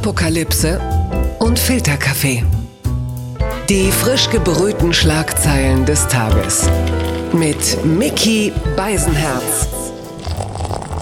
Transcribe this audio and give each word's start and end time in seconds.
Apokalypse 0.00 0.80
und 1.40 1.58
Filterkaffee. 1.58 2.44
Die 3.68 3.90
frisch 3.90 4.30
gebrühten 4.30 4.92
Schlagzeilen 4.92 5.86
des 5.86 6.06
Tages. 6.06 6.70
Mit 7.32 7.84
Mickey 7.84 8.52
Beisenherz. 8.76 9.68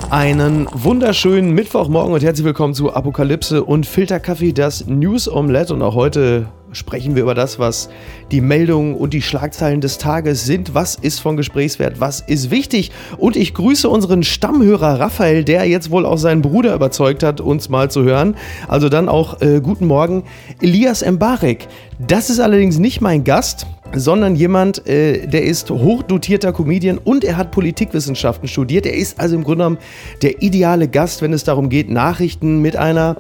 Einen 0.09 0.67
wunderschönen 0.73 1.51
Mittwochmorgen 1.53 2.15
und 2.15 2.25
herzlich 2.25 2.47
willkommen 2.47 2.73
zu 2.73 2.91
Apokalypse 2.91 3.63
und 3.65 3.85
Filterkaffee, 3.85 4.55
das 4.55 4.87
News 4.87 5.29
Omelette. 5.29 5.75
Und 5.75 5.83
auch 5.83 5.95
heute 5.95 6.47
sprechen 6.77 7.15
wir 7.15 7.23
über 7.23 7.35
das, 7.35 7.59
was 7.59 7.89
die 8.31 8.41
Meldungen 8.41 8.95
und 8.95 9.15
die 9.15 9.23
Schlagzeilen 9.23 9.81
des 9.81 9.99
Tages 9.99 10.45
sind. 10.45 10.75
Was 10.75 10.97
ist 10.97 11.21
von 11.21 11.37
Gesprächswert? 11.37 12.01
Was 12.01 12.21
ist 12.21 12.51
wichtig? 12.51 12.93
Und 13.17 13.37
ich 13.37 13.55
grüße 13.55 13.89
unseren 13.89 14.23
Stammhörer 14.23 15.01
Raphael, 15.01 15.45
der 15.45 15.67
jetzt 15.67 15.91
wohl 15.91 16.05
auch 16.05 16.19
seinen 16.19 16.43
Bruder 16.43 16.75
überzeugt 16.75 17.23
hat, 17.23 17.41
uns 17.41 17.69
mal 17.69 17.91
zu 17.91 18.03
hören. 18.03 18.37
Also 18.69 18.89
dann 18.89 19.09
auch 19.09 19.41
äh, 19.41 19.61
guten 19.61 19.87
Morgen, 19.87 20.25
Elias 20.61 21.05
Mbarek. 21.05 21.69
Das 21.99 22.31
ist 22.31 22.41
allerdings 22.41 22.79
nicht 22.79 23.01
mein 23.01 23.25
Gast 23.25 23.67
sondern 23.95 24.35
jemand, 24.35 24.87
äh, 24.89 25.27
der 25.27 25.45
ist 25.45 25.71
hochdotierter 25.71 26.53
Comedian 26.53 26.99
und 26.99 27.25
er 27.25 27.37
hat 27.37 27.53
Politikwissenschaften 27.53 28.49
studiert. 28.49 28.85
Er 28.85 28.95
ist 28.95 29.21
also 29.21 29.37
im 29.37 29.45
Grunde 29.45 29.59
genommen 29.59 29.79
der 30.23 30.43
ideale 30.43 30.89
Gast, 30.89 31.23
wenn 31.23 31.33
es 31.33 31.45
darum 31.45 31.69
geht, 31.69 31.89
Nachrichten 31.89 32.61
mit 32.61 32.77
einer 32.77 33.17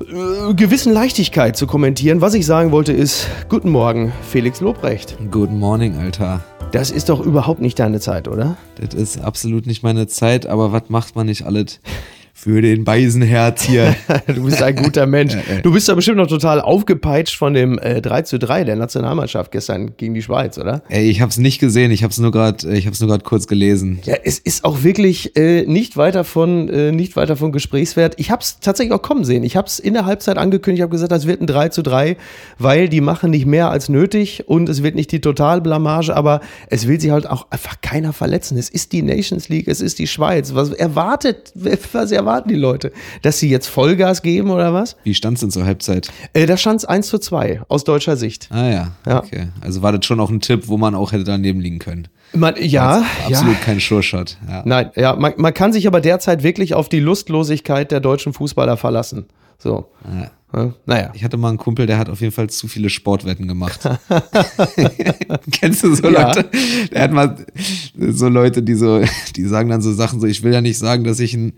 äh, 0.00 0.54
gewissen 0.54 0.92
Leichtigkeit 0.92 1.56
zu 1.56 1.66
kommentieren. 1.66 2.20
Was 2.20 2.34
ich 2.34 2.46
sagen 2.46 2.70
wollte 2.70 2.92
ist, 2.92 3.28
guten 3.48 3.70
Morgen, 3.70 4.12
Felix 4.28 4.60
Lobrecht. 4.60 5.16
Guten 5.30 5.58
Morning, 5.58 5.96
Alter. 5.96 6.44
Das 6.72 6.90
ist 6.90 7.08
doch 7.08 7.20
überhaupt 7.20 7.60
nicht 7.60 7.78
deine 7.78 8.00
Zeit, 8.00 8.28
oder? 8.28 8.56
Das 8.80 8.92
ist 8.94 9.20
absolut 9.20 9.66
nicht 9.66 9.82
meine 9.82 10.06
Zeit, 10.06 10.46
aber 10.46 10.72
was 10.72 10.88
macht 10.88 11.16
man 11.16 11.26
nicht 11.26 11.46
alles 11.46 11.80
für 12.38 12.60
den 12.60 12.84
Beisenherz 12.84 13.62
hier. 13.62 13.96
du 14.26 14.44
bist 14.44 14.62
ein 14.62 14.76
guter 14.76 15.06
Mensch. 15.06 15.34
Du 15.62 15.72
bist 15.72 15.88
da 15.88 15.94
bestimmt 15.94 16.18
noch 16.18 16.26
total 16.26 16.60
aufgepeitscht 16.60 17.34
von 17.34 17.54
dem 17.54 17.78
äh, 17.78 18.02
3 18.02 18.22
zu 18.22 18.38
3 18.38 18.64
der 18.64 18.76
Nationalmannschaft 18.76 19.50
gestern 19.50 19.96
gegen 19.96 20.12
die 20.12 20.20
Schweiz, 20.20 20.58
oder? 20.58 20.82
Ey, 20.90 21.08
ich 21.08 21.22
hab's 21.22 21.38
nicht 21.38 21.60
gesehen, 21.60 21.90
ich 21.90 22.04
hab's 22.04 22.18
nur 22.18 22.30
gerade 22.30 22.70
ich 22.74 22.86
hab's 22.86 23.00
nur 23.00 23.08
gerade 23.08 23.24
kurz 23.24 23.46
gelesen. 23.46 24.00
Ja, 24.04 24.16
es 24.22 24.38
ist 24.38 24.66
auch 24.66 24.82
wirklich 24.82 25.34
äh, 25.34 25.64
nicht 25.64 25.96
weiter 25.96 26.24
von 26.24 26.68
äh, 26.68 26.92
nicht 26.92 27.16
weiter 27.16 27.36
von 27.36 27.52
Gesprächswert. 27.52 28.16
Ich 28.18 28.30
hab's 28.30 28.60
tatsächlich 28.60 28.92
auch 28.92 29.02
kommen 29.02 29.24
sehen. 29.24 29.42
Ich 29.42 29.56
hab's 29.56 29.78
in 29.78 29.94
der 29.94 30.04
Halbzeit 30.04 30.36
angekündigt, 30.36 30.80
ich 30.80 30.82
habe 30.82 30.92
gesagt, 30.92 31.12
das 31.12 31.26
wird 31.26 31.40
ein 31.40 31.46
3 31.46 31.70
zu 31.70 31.82
3, 31.82 32.18
weil 32.58 32.90
die 32.90 33.00
machen 33.00 33.30
nicht 33.30 33.46
mehr 33.46 33.70
als 33.70 33.88
nötig 33.88 34.44
und 34.46 34.68
es 34.68 34.82
wird 34.82 34.94
nicht 34.94 35.10
die 35.10 35.22
Totalblamage, 35.22 36.14
aber 36.14 36.42
es 36.68 36.86
will 36.86 37.00
sich 37.00 37.12
halt 37.12 37.26
auch 37.26 37.46
einfach 37.48 37.80
keiner 37.80 38.12
verletzen. 38.12 38.58
Es 38.58 38.68
ist 38.68 38.92
die 38.92 39.00
Nations 39.00 39.48
League, 39.48 39.68
es 39.68 39.80
ist 39.80 39.98
die 39.98 40.06
Schweiz. 40.06 40.54
Was 40.54 40.70
erwartet 40.70 41.54
was 41.54 42.12
erwartet 42.12 42.25
erwarten 42.26 42.48
die 42.48 42.56
Leute? 42.56 42.92
Dass 43.22 43.38
sie 43.38 43.48
jetzt 43.48 43.68
Vollgas 43.68 44.20
geben 44.22 44.50
oder 44.50 44.74
was? 44.74 44.96
Wie 45.04 45.14
stand 45.14 45.36
es 45.36 45.40
denn 45.40 45.50
zur 45.50 45.64
Halbzeit? 45.64 46.08
Äh, 46.32 46.46
da 46.46 46.56
stand 46.56 46.80
es 46.80 46.84
1 46.84 47.06
zu 47.06 47.18
2 47.18 47.62
aus 47.68 47.84
deutscher 47.84 48.16
Sicht. 48.16 48.48
Ah 48.50 48.68
ja, 48.68 48.92
ja, 49.06 49.18
okay. 49.18 49.48
Also 49.60 49.82
war 49.82 49.92
das 49.92 50.04
schon 50.04 50.18
auch 50.18 50.30
ein 50.30 50.40
Tipp, 50.40 50.66
wo 50.66 50.76
man 50.76 50.94
auch 50.94 51.12
hätte 51.12 51.24
daneben 51.24 51.60
liegen 51.60 51.78
können. 51.78 52.08
Man, 52.32 52.54
ja, 52.58 53.04
absolut 53.24 53.54
ja. 53.54 53.60
kein 53.60 53.80
Sure-Shot. 53.80 54.36
Ja. 54.48 54.62
Nein, 54.64 54.90
ja, 54.94 55.16
man, 55.16 55.34
man 55.36 55.54
kann 55.54 55.72
sich 55.72 55.86
aber 55.86 56.00
derzeit 56.00 56.42
wirklich 56.42 56.74
auf 56.74 56.88
die 56.88 57.00
Lustlosigkeit 57.00 57.90
der 57.90 58.00
deutschen 58.00 58.32
Fußballer 58.32 58.76
verlassen. 58.76 59.26
So. 59.58 59.88
Ja. 60.04 60.30
Naja. 60.86 61.10
Ich 61.14 61.22
hatte 61.22 61.36
mal 61.36 61.50
einen 61.50 61.58
Kumpel, 61.58 61.86
der 61.86 61.98
hat 61.98 62.08
auf 62.08 62.20
jeden 62.20 62.32
Fall 62.32 62.48
zu 62.48 62.66
viele 62.66 62.88
Sportwetten 62.88 63.46
gemacht. 63.46 63.80
Kennst 65.50 65.82
du 65.82 65.94
so 65.94 66.08
ja. 66.08 66.28
Leute? 66.28 66.48
Der 66.92 67.02
hat 67.02 67.12
mal 67.12 67.36
so 67.96 68.28
Leute, 68.28 68.62
die 68.62 68.74
so, 68.74 69.02
die 69.34 69.44
sagen 69.44 69.68
dann 69.68 69.82
so 69.82 69.92
Sachen 69.92 70.20
so, 70.20 70.26
ich 70.26 70.42
will 70.42 70.52
ja 70.52 70.60
nicht 70.60 70.78
sagen, 70.78 71.04
dass 71.04 71.20
ich 71.20 71.34
ein, 71.34 71.54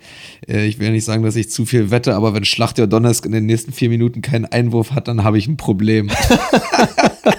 äh, 0.49 0.67
ich 0.67 0.79
will 0.79 0.87
ja 0.87 0.93
nicht 0.93 1.05
sagen, 1.05 1.23
dass 1.23 1.37
ich 1.37 1.51
zu 1.51 1.65
viel 1.65 1.91
wette, 1.91 2.15
aber 2.15 2.35
wenn 2.35 2.45
Schlacht 2.45 2.79
der 2.79 2.87
Donnersk 2.87 3.25
in 3.27 3.33
den 3.33 3.47
nächsten 3.47 3.73
vier 3.73 3.89
Minuten 3.89 4.21
keinen 4.21 4.47
Einwurf 4.47 4.91
hat, 4.91 5.07
dann 5.07 5.23
habe 5.23 5.39
ich 5.39 5.47
ein 5.47 5.57
Problem. 5.57 6.11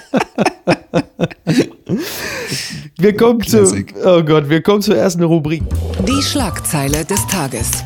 wir 3.02 3.16
kommen 3.16 3.42
zu, 3.42 3.84
oh 4.04 4.22
Gott, 4.22 4.48
wir 4.48 4.62
kommen 4.62 4.82
zur 4.82 4.96
ersten 4.96 5.22
Rubrik. 5.22 5.62
Die 6.06 6.22
Schlagzeile 6.22 7.04
des 7.04 7.26
Tages 7.26 7.84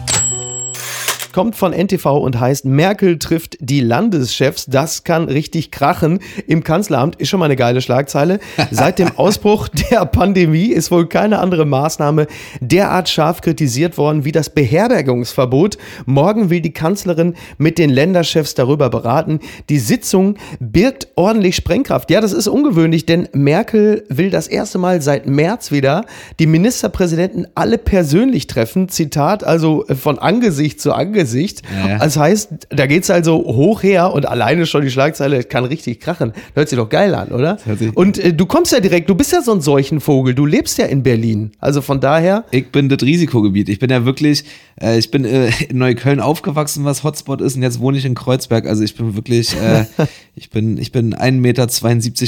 kommt 1.34 1.56
von 1.56 1.72
NTV 1.72 2.06
und 2.18 2.38
heißt 2.38 2.64
Merkel 2.64 3.18
trifft 3.18 3.56
die 3.58 3.80
Landeschefs. 3.80 4.66
Das 4.66 5.02
kann 5.02 5.24
richtig 5.24 5.72
krachen 5.72 6.20
im 6.46 6.62
Kanzleramt. 6.62 7.16
Ist 7.16 7.28
schon 7.28 7.40
mal 7.40 7.46
eine 7.46 7.56
geile 7.56 7.80
Schlagzeile. 7.80 8.38
Seit 8.70 9.00
dem 9.00 9.10
Ausbruch 9.16 9.66
der 9.90 10.06
Pandemie 10.06 10.66
ist 10.66 10.92
wohl 10.92 11.08
keine 11.08 11.40
andere 11.40 11.64
Maßnahme 11.64 12.28
derart 12.60 13.08
scharf 13.08 13.40
kritisiert 13.40 13.98
worden 13.98 14.24
wie 14.24 14.30
das 14.30 14.48
Beherbergungsverbot. 14.48 15.76
Morgen 16.06 16.50
will 16.50 16.60
die 16.60 16.72
Kanzlerin 16.72 17.34
mit 17.58 17.78
den 17.78 17.90
Länderchefs 17.90 18.54
darüber 18.54 18.88
beraten. 18.88 19.40
Die 19.68 19.80
Sitzung 19.80 20.36
birgt 20.60 21.08
ordentlich 21.16 21.56
Sprengkraft. 21.56 22.12
Ja, 22.12 22.20
das 22.20 22.32
ist 22.32 22.46
ungewöhnlich, 22.46 23.06
denn 23.06 23.28
Merkel 23.32 24.04
will 24.08 24.30
das 24.30 24.46
erste 24.46 24.78
Mal 24.78 25.02
seit 25.02 25.26
März 25.26 25.72
wieder 25.72 26.04
die 26.38 26.46
Ministerpräsidenten 26.46 27.48
alle 27.56 27.78
persönlich 27.78 28.46
treffen. 28.46 28.88
Zitat, 28.88 29.42
also 29.42 29.84
von 30.00 30.20
Angesicht 30.20 30.80
zu 30.80 30.92
Angesicht 30.92 31.23
Gesicht. 31.24 31.62
Ja. 31.86 31.98
Das 31.98 32.16
heißt, 32.16 32.48
da 32.68 32.86
geht 32.86 33.04
es 33.04 33.10
also 33.10 33.36
hoch 33.36 33.82
her 33.82 34.12
und 34.12 34.26
alleine 34.26 34.66
schon 34.66 34.82
die 34.82 34.90
Schlagzeile 34.90 35.42
kann 35.42 35.64
richtig 35.64 36.00
krachen. 36.00 36.32
Hört 36.54 36.68
sich 36.68 36.78
doch 36.78 36.88
geil 36.88 37.14
an, 37.14 37.28
oder? 37.28 37.56
Und 37.94 38.18
äh, 38.18 38.34
du 38.34 38.44
kommst 38.46 38.72
ja 38.72 38.80
direkt, 38.80 39.08
du 39.08 39.14
bist 39.14 39.32
ja 39.32 39.40
so 39.40 39.52
ein 39.52 39.62
Seuchenvogel, 39.62 40.34
du 40.34 40.44
lebst 40.44 40.76
ja 40.78 40.84
in 40.84 41.02
Berlin. 41.02 41.52
Also 41.60 41.80
von 41.80 42.00
daher. 42.00 42.44
Ich 42.50 42.70
bin 42.70 42.88
das 42.88 43.02
Risikogebiet. 43.02 43.70
Ich 43.70 43.78
bin 43.78 43.90
ja 43.90 44.04
wirklich, 44.04 44.44
äh, 44.80 44.98
ich 44.98 45.10
bin 45.10 45.24
äh, 45.24 45.50
in 45.68 45.78
Neukölln 45.78 46.20
aufgewachsen, 46.20 46.84
was 46.84 47.04
Hotspot 47.04 47.40
ist, 47.40 47.56
und 47.56 47.62
jetzt 47.62 47.80
wohne 47.80 47.96
ich 47.96 48.04
in 48.04 48.14
Kreuzberg. 48.14 48.66
Also 48.66 48.84
ich 48.84 48.94
bin 48.94 49.16
wirklich, 49.16 49.54
äh, 49.54 49.86
ich 50.34 50.50
bin, 50.50 50.76
ich 50.76 50.92
bin 50.92 51.14
1,72 51.14 51.32
Meter 51.40 51.66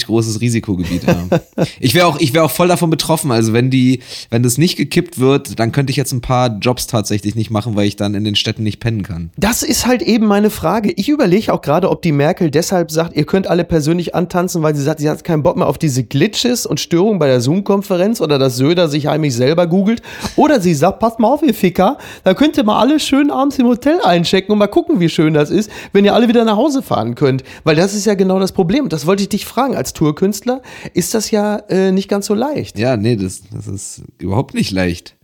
großes 0.06 0.40
Risikogebiet. 0.40 1.02
Ja. 1.04 1.40
Ich 1.80 1.94
wäre 1.94 2.06
auch, 2.06 2.18
ich 2.18 2.32
wäre 2.32 2.44
auch 2.44 2.50
voll 2.50 2.68
davon 2.68 2.88
betroffen. 2.88 3.30
Also 3.30 3.52
wenn 3.52 3.70
die, 3.70 4.00
wenn 4.30 4.42
das 4.42 4.56
nicht 4.56 4.76
gekippt 4.76 5.18
wird, 5.18 5.58
dann 5.58 5.72
könnte 5.72 5.90
ich 5.90 5.96
jetzt 5.96 6.12
ein 6.12 6.22
paar 6.22 6.58
Jobs 6.58 6.86
tatsächlich 6.86 7.34
nicht 7.34 7.50
machen, 7.50 7.76
weil 7.76 7.86
ich 7.86 7.96
dann 7.96 8.14
in 8.14 8.24
den 8.24 8.36
Städten 8.36 8.62
nicht 8.62 8.80
pennen 8.86 9.02
kann. 9.02 9.30
Das 9.36 9.64
ist 9.64 9.84
halt 9.84 10.00
eben 10.00 10.26
meine 10.26 10.48
Frage. 10.48 10.92
Ich 10.92 11.08
überlege 11.08 11.52
auch 11.52 11.60
gerade, 11.60 11.90
ob 11.90 12.02
die 12.02 12.12
Merkel 12.12 12.52
deshalb 12.52 12.92
sagt, 12.92 13.16
ihr 13.16 13.26
könnt 13.26 13.48
alle 13.48 13.64
persönlich 13.64 14.14
antanzen, 14.14 14.62
weil 14.62 14.76
sie 14.76 14.82
sagt, 14.84 15.00
sie 15.00 15.10
hat 15.10 15.24
keinen 15.24 15.42
Bock 15.42 15.56
mehr 15.56 15.66
auf 15.66 15.76
diese 15.76 16.04
Glitches 16.04 16.66
und 16.66 16.78
Störungen 16.78 17.18
bei 17.18 17.26
der 17.26 17.40
Zoom-Konferenz 17.40 18.20
oder 18.20 18.38
dass 18.38 18.54
Söder 18.54 18.86
sich 18.88 19.08
heimlich 19.08 19.34
selber 19.34 19.66
googelt. 19.66 20.02
Oder 20.36 20.60
sie 20.60 20.72
sagt, 20.72 21.00
passt 21.00 21.18
mal 21.18 21.26
auf, 21.26 21.42
ihr 21.42 21.52
Ficker, 21.52 21.98
da 22.22 22.32
könnt 22.32 22.56
ihr 22.58 22.62
mal 22.62 22.78
alle 22.78 23.00
schön 23.00 23.32
abends 23.32 23.58
im 23.58 23.66
Hotel 23.66 23.98
einchecken 24.04 24.52
und 24.52 24.58
mal 24.58 24.68
gucken, 24.68 25.00
wie 25.00 25.08
schön 25.08 25.34
das 25.34 25.50
ist, 25.50 25.68
wenn 25.92 26.04
ihr 26.04 26.14
alle 26.14 26.28
wieder 26.28 26.44
nach 26.44 26.56
Hause 26.56 26.80
fahren 26.80 27.16
könnt. 27.16 27.42
Weil 27.64 27.74
das 27.74 27.92
ist 27.92 28.06
ja 28.06 28.14
genau 28.14 28.38
das 28.38 28.52
Problem. 28.52 28.88
Das 28.88 29.04
wollte 29.04 29.24
ich 29.24 29.28
dich 29.28 29.46
fragen. 29.46 29.74
Als 29.74 29.94
Tourkünstler 29.94 30.62
ist 30.94 31.12
das 31.12 31.32
ja 31.32 31.56
äh, 31.70 31.90
nicht 31.90 32.08
ganz 32.08 32.26
so 32.26 32.34
leicht. 32.34 32.78
Ja, 32.78 32.96
nee, 32.96 33.16
das, 33.16 33.42
das 33.52 33.66
ist 33.66 34.02
überhaupt 34.20 34.54
nicht 34.54 34.70
leicht. 34.70 35.16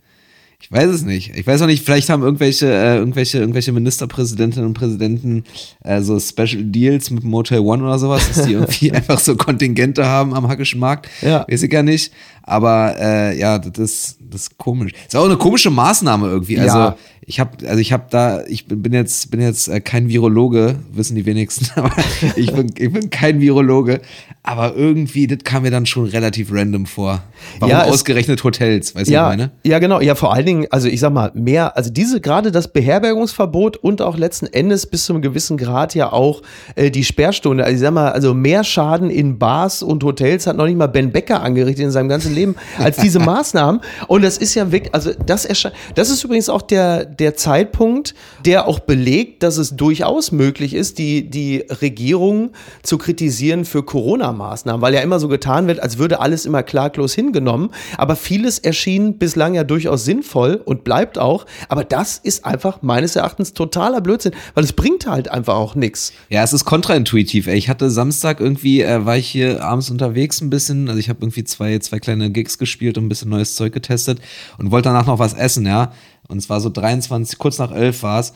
Ich 0.63 0.71
weiß 0.71 0.89
es 0.89 1.03
nicht. 1.03 1.35
Ich 1.35 1.45
weiß 1.45 1.61
auch 1.61 1.67
nicht, 1.67 1.83
vielleicht 1.83 2.09
haben 2.09 2.23
irgendwelche, 2.23 2.67
äh, 2.67 2.95
irgendwelche, 2.95 3.37
irgendwelche 3.37 3.73
Ministerpräsidentinnen 3.73 4.65
und 4.65 4.73
Präsidenten 4.73 5.43
äh, 5.83 6.01
so 6.01 6.17
Special 6.17 6.63
Deals 6.63 7.09
mit 7.09 7.25
Motel 7.25 7.59
One 7.59 7.83
oder 7.83 7.99
sowas, 7.99 8.25
dass 8.29 8.45
die 8.45 8.53
irgendwie 8.53 8.93
einfach 8.93 9.19
so 9.19 9.35
Kontingente 9.35 10.05
haben 10.05 10.33
am 10.33 10.47
Hackischen 10.47 10.79
Markt. 10.79 11.09
Ja. 11.21 11.45
Weiß 11.49 11.63
ich 11.63 11.69
gar 11.69 11.83
nicht. 11.83 12.13
Aber 12.43 12.95
äh, 12.97 13.37
ja, 13.37 13.59
das 13.59 13.77
ist, 13.77 14.19
das 14.33 14.43
ist 14.43 14.57
komisch. 14.57 14.93
Ist 15.07 15.15
auch 15.15 15.25
eine 15.25 15.37
komische 15.37 15.69
Maßnahme 15.69 16.27
irgendwie. 16.27 16.59
Also 16.59 16.77
ja. 16.77 16.95
ich 17.25 17.39
habe 17.39 17.51
also 17.67 17.79
ich 17.79 17.93
habe 17.93 18.05
da 18.09 18.43
ich 18.45 18.65
bin 18.67 18.91
jetzt 18.91 19.29
bin 19.31 19.41
jetzt 19.41 19.67
äh, 19.67 19.79
kein 19.79 20.09
Virologe 20.09 20.75
wissen 20.91 21.15
die 21.15 21.25
wenigsten 21.25 21.67
aber 21.75 21.91
ich 22.35 22.51
bin 22.51 22.73
ich 22.77 22.91
bin 22.91 23.09
kein 23.09 23.39
Virologe. 23.39 24.01
Aber 24.41 24.75
irgendwie 24.75 25.27
das 25.27 25.39
kam 25.43 25.63
mir 25.63 25.71
dann 25.71 25.85
schon 25.85 26.05
relativ 26.05 26.51
random 26.51 26.85
vor. 26.85 27.23
Warum 27.59 27.71
ja, 27.71 27.83
ausgerechnet 27.83 28.43
Hotels 28.43 28.95
weißt 28.95 29.09
ja, 29.09 29.23
du 29.23 29.29
meine? 29.29 29.51
ja 29.63 29.79
genau. 29.79 30.01
Ja 30.01 30.15
vor 30.15 30.33
allen 30.33 30.45
Dingen 30.45 30.67
also 30.71 30.87
ich 30.87 30.99
sag 30.99 31.13
mal 31.13 31.31
mehr 31.35 31.77
also 31.77 31.91
diese 31.91 32.19
gerade 32.19 32.51
das 32.51 32.73
Beherbergungsverbot 32.73 33.77
und 33.77 34.01
auch 34.01 34.17
letzten 34.17 34.47
Endes 34.47 34.87
bis 34.87 35.05
zu 35.05 35.13
einem 35.13 35.21
gewissen 35.21 35.57
Grad 35.57 35.95
ja 35.95 36.11
auch 36.11 36.41
äh, 36.75 36.89
die 36.89 37.03
Sperrstunde. 37.03 37.63
Also 37.63 37.75
ich 37.75 37.81
sag 37.81 37.93
mal 37.93 38.11
also 38.11 38.33
mehr 38.33 38.63
Schaden 38.63 39.09
in 39.09 39.37
Bars 39.37 39.83
und 39.83 40.03
Hotels 40.03 40.47
hat 40.47 40.57
noch 40.57 40.65
nicht 40.65 40.77
mal 40.77 40.87
Ben 40.87 41.11
Becker 41.11 41.41
angerichtet 41.41 41.85
in 41.85 41.91
seinem 41.91 42.09
ganzen 42.09 42.33
Leben 42.33 42.55
als 42.79 42.97
diese 42.97 43.19
Maßnahmen. 43.23 43.81
Und 44.07 44.22
das 44.23 44.37
ist 44.37 44.55
ja 44.55 44.71
wirklich 44.71 44.93
also 44.93 45.11
das 45.25 45.47
das 45.95 46.09
ist 46.09 46.23
übrigens 46.23 46.49
auch 46.49 46.61
der 46.61 47.05
der 47.05 47.35
Zeitpunkt, 47.35 48.15
der 48.45 48.67
auch 48.67 48.79
belegt, 48.79 49.43
dass 49.43 49.57
es 49.57 49.75
durchaus 49.75 50.31
möglich 50.31 50.73
ist, 50.73 50.97
die, 50.97 51.29
die 51.29 51.65
Regierung 51.81 52.51
zu 52.81 52.97
kritisieren 52.97 53.65
für 53.65 53.83
Corona-Maßnahmen, 53.83 54.81
weil 54.81 54.93
ja 54.93 55.01
immer 55.01 55.19
so 55.19 55.27
getan 55.27 55.67
wird, 55.67 55.79
als 55.79 55.97
würde 55.97 56.19
alles 56.19 56.45
immer 56.45 56.63
klaglos 56.63 57.13
hingenommen. 57.13 57.69
Aber 57.97 58.15
vieles 58.15 58.59
erschien 58.59 59.17
bislang 59.17 59.53
ja 59.53 59.63
durchaus 59.63 60.05
sinnvoll 60.05 60.61
und 60.63 60.83
bleibt 60.83 61.17
auch. 61.17 61.45
Aber 61.69 61.83
das 61.83 62.17
ist 62.17 62.45
einfach 62.45 62.81
meines 62.81 63.15
Erachtens 63.15 63.53
totaler 63.53 64.01
Blödsinn, 64.01 64.33
weil 64.53 64.63
es 64.63 64.73
bringt 64.73 65.07
halt 65.07 65.29
einfach 65.29 65.55
auch 65.55 65.75
nichts. 65.75 66.13
Ja, 66.29 66.43
es 66.43 66.53
ist 66.53 66.65
kontraintuitiv. 66.65 67.47
Ich 67.47 67.69
hatte 67.69 67.89
Samstag 67.89 68.39
irgendwie, 68.39 68.81
äh, 68.81 69.05
war 69.05 69.17
ich 69.17 69.27
hier 69.27 69.63
abends 69.63 69.89
unterwegs 69.89 70.41
ein 70.41 70.49
bisschen, 70.49 70.87
also 70.87 70.99
ich 70.99 71.09
habe 71.09 71.19
irgendwie 71.21 71.43
zwei, 71.43 71.77
zwei 71.79 71.99
kleine 71.99 72.31
Gigs 72.31 72.57
gespielt 72.57 72.97
und 72.97 73.05
ein 73.05 73.09
bisschen 73.09 73.29
neues 73.29 73.55
Zeug 73.55 73.73
getestet 73.73 74.12
und 74.57 74.71
wollte 74.71 74.89
danach 74.89 75.05
noch 75.05 75.19
was 75.19 75.33
essen, 75.33 75.65
ja. 75.65 75.91
Und 76.27 76.37
es 76.37 76.49
war 76.49 76.61
so 76.61 76.69
23, 76.69 77.37
kurz 77.37 77.57
nach 77.59 77.71
11 77.71 78.03
war 78.03 78.19
es. 78.19 78.33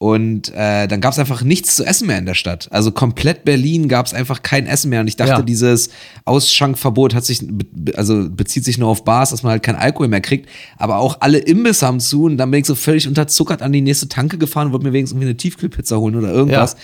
Und 0.00 0.50
äh, 0.54 0.86
dann 0.86 1.00
gab 1.00 1.12
es 1.12 1.18
einfach 1.18 1.42
nichts 1.42 1.74
zu 1.74 1.84
essen 1.84 2.06
mehr 2.06 2.18
in 2.18 2.26
der 2.26 2.34
Stadt. 2.34 2.68
Also 2.70 2.92
komplett 2.92 3.44
Berlin 3.44 3.88
gab 3.88 4.06
es 4.06 4.14
einfach 4.14 4.42
kein 4.42 4.66
Essen 4.68 4.90
mehr. 4.90 5.00
Und 5.00 5.08
ich 5.08 5.16
dachte, 5.16 5.32
Ja. 5.32 5.42
dieses 5.42 5.90
Ausschankverbot 6.24 7.14
hat 7.14 7.24
sich, 7.24 7.44
also 7.96 8.28
bezieht 8.30 8.64
sich 8.64 8.78
nur 8.78 8.88
auf 8.90 9.02
Bars, 9.04 9.30
dass 9.30 9.42
man 9.42 9.50
halt 9.50 9.64
kein 9.64 9.74
Alkohol 9.74 10.06
mehr 10.06 10.20
kriegt. 10.20 10.48
Aber 10.76 10.98
auch 10.98 11.16
alle 11.20 11.38
Imbisse 11.38 11.84
haben 11.84 11.98
zu. 11.98 12.24
Und 12.24 12.36
dann 12.36 12.48
bin 12.52 12.60
ich 12.60 12.66
so 12.66 12.76
völlig 12.76 13.08
unterzuckert 13.08 13.60
an 13.60 13.72
die 13.72 13.80
nächste 13.80 14.08
Tanke 14.08 14.38
gefahren 14.38 14.68
und 14.68 14.72
wollte 14.72 14.86
mir 14.86 14.92
wenigstens 14.92 15.16
irgendwie 15.16 15.30
eine 15.30 15.36
Tiefkühlpizza 15.36 15.96
holen 15.96 16.14
oder 16.14 16.30
irgendwas. 16.32 16.76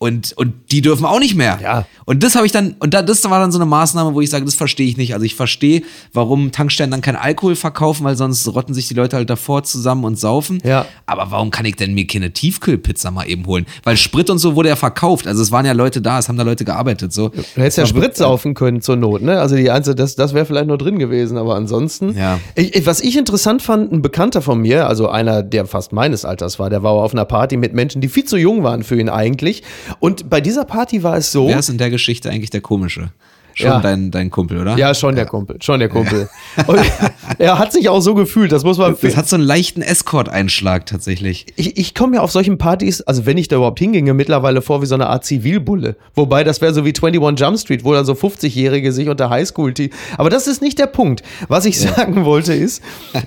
Und, 0.00 0.32
und 0.36 0.54
die 0.70 0.80
dürfen 0.80 1.04
auch 1.04 1.18
nicht 1.18 1.34
mehr. 1.34 1.58
Ja. 1.60 1.86
Und 2.04 2.22
das 2.22 2.36
habe 2.36 2.46
ich 2.46 2.52
dann, 2.52 2.76
und 2.78 2.94
da, 2.94 3.02
das 3.02 3.28
war 3.28 3.40
dann 3.40 3.50
so 3.50 3.58
eine 3.58 3.66
Maßnahme, 3.66 4.14
wo 4.14 4.20
ich 4.20 4.30
sage, 4.30 4.44
das 4.44 4.54
verstehe 4.54 4.86
ich 4.86 4.96
nicht. 4.96 5.12
Also 5.12 5.26
ich 5.26 5.34
verstehe, 5.34 5.82
warum 6.12 6.52
Tankstellen 6.52 6.92
dann 6.92 7.00
kein 7.00 7.16
Alkohol 7.16 7.56
verkaufen, 7.56 8.04
weil 8.04 8.16
sonst 8.16 8.46
rotten 8.46 8.74
sich 8.74 8.86
die 8.86 8.94
Leute 8.94 9.16
halt 9.16 9.28
davor 9.28 9.64
zusammen 9.64 10.04
und 10.04 10.16
saufen. 10.16 10.60
Ja. 10.62 10.86
Aber 11.06 11.32
warum 11.32 11.50
kann 11.50 11.66
ich 11.66 11.74
denn 11.74 11.94
mir 11.94 12.06
keine 12.06 12.32
Tiefkühlpizza 12.32 13.10
mal 13.10 13.24
eben 13.24 13.44
holen? 13.46 13.66
Weil 13.82 13.96
Sprit 13.96 14.30
und 14.30 14.38
so 14.38 14.54
wurde 14.54 14.68
ja 14.68 14.76
verkauft. 14.76 15.26
Also 15.26 15.42
es 15.42 15.50
waren 15.50 15.66
ja 15.66 15.72
Leute 15.72 16.00
da, 16.00 16.20
es 16.20 16.28
haben 16.28 16.38
da 16.38 16.44
Leute 16.44 16.64
gearbeitet. 16.64 17.12
So. 17.12 17.30
Du 17.30 17.42
hättest 17.56 17.78
ja 17.78 17.86
Sprit 17.86 18.16
saufen 18.16 18.54
können 18.54 18.80
zur 18.80 18.94
Not, 18.94 19.22
ne? 19.22 19.40
Also 19.40 19.56
die 19.56 19.68
einzige, 19.68 19.96
das, 19.96 20.14
das 20.14 20.32
wäre 20.32 20.46
vielleicht 20.46 20.68
nur 20.68 20.78
drin 20.78 21.00
gewesen, 21.00 21.36
aber 21.36 21.56
ansonsten. 21.56 22.16
Ja. 22.16 22.38
Ich, 22.54 22.86
was 22.86 23.00
ich 23.00 23.16
interessant 23.16 23.62
fand, 23.62 23.90
ein 23.90 24.00
Bekannter 24.00 24.42
von 24.42 24.60
mir, 24.60 24.86
also 24.86 25.08
einer, 25.08 25.42
der 25.42 25.66
fast 25.66 25.92
meines 25.92 26.24
Alters 26.24 26.60
war, 26.60 26.70
der 26.70 26.84
war 26.84 26.92
auf 26.92 27.12
einer 27.12 27.24
Party 27.24 27.56
mit 27.56 27.74
Menschen, 27.74 28.00
die 28.00 28.08
viel 28.08 28.24
zu 28.24 28.36
jung 28.36 28.62
waren 28.62 28.84
für 28.84 28.98
ihn 29.00 29.08
eigentlich. 29.08 29.64
Und 29.98 30.30
bei 30.30 30.40
dieser 30.40 30.64
Party 30.64 31.02
war 31.02 31.16
es 31.16 31.32
so. 31.32 31.48
Wer 31.48 31.58
ist 31.58 31.68
in 31.68 31.78
der 31.78 31.90
Geschichte 31.90 32.30
eigentlich 32.30 32.50
der 32.50 32.60
Komische? 32.60 33.12
Schon 33.58 33.70
Ja. 33.70 33.80
dein, 33.80 34.12
dein 34.12 34.30
Kumpel, 34.30 34.60
oder? 34.60 34.76
Ja, 34.76 34.94
schon 34.94 35.16
der 35.16 35.26
Kumpel, 35.26 35.56
schon 35.60 35.80
der 35.80 35.88
Kumpel. 35.88 36.28
Und 36.68 36.78
er 37.38 37.58
hat 37.58 37.72
sich 37.72 37.88
auch 37.88 38.00
so 38.00 38.14
gefühlt, 38.14 38.52
das 38.52 38.62
muss 38.62 38.78
man. 38.78 38.96
Das 39.02 39.16
hat 39.16 39.28
so 39.28 39.34
einen 39.34 39.44
leichten 39.44 39.82
Escort-Einschlag 39.82 40.86
tatsächlich. 40.86 41.46
Ich, 41.56 41.76
ich 41.76 41.92
komme 41.92 42.12
mir 42.12 42.22
auf 42.22 42.30
solchen 42.30 42.56
Partys, 42.56 43.00
also 43.00 43.26
wenn 43.26 43.36
ich 43.36 43.48
da 43.48 43.56
überhaupt 43.56 43.80
hinginge, 43.80 44.14
mittlerweile 44.14 44.62
vor 44.62 44.80
wie 44.80 44.86
so 44.86 44.94
eine 44.94 45.08
Art 45.08 45.24
Zivilbulle. 45.24 45.96
Wobei 46.14 46.44
das 46.44 46.60
wäre 46.60 46.72
so 46.72 46.84
wie 46.84 46.90
21 46.94 47.40
Jump 47.40 47.58
Street, 47.58 47.84
wo 47.84 47.92
dann 47.94 48.04
so 48.04 48.12
50-Jährige 48.12 48.92
sich 48.92 49.08
unter 49.08 49.28
Highschool 49.28 49.72
-T 49.72 49.90
Aber 50.16 50.30
das 50.30 50.46
ist 50.46 50.62
nicht 50.62 50.78
der 50.78 50.86
Punkt. 50.86 51.24
Was 51.48 51.64
ich 51.64 51.80
sagen 51.80 52.24
wollte 52.24 52.54
ist, 52.54 52.80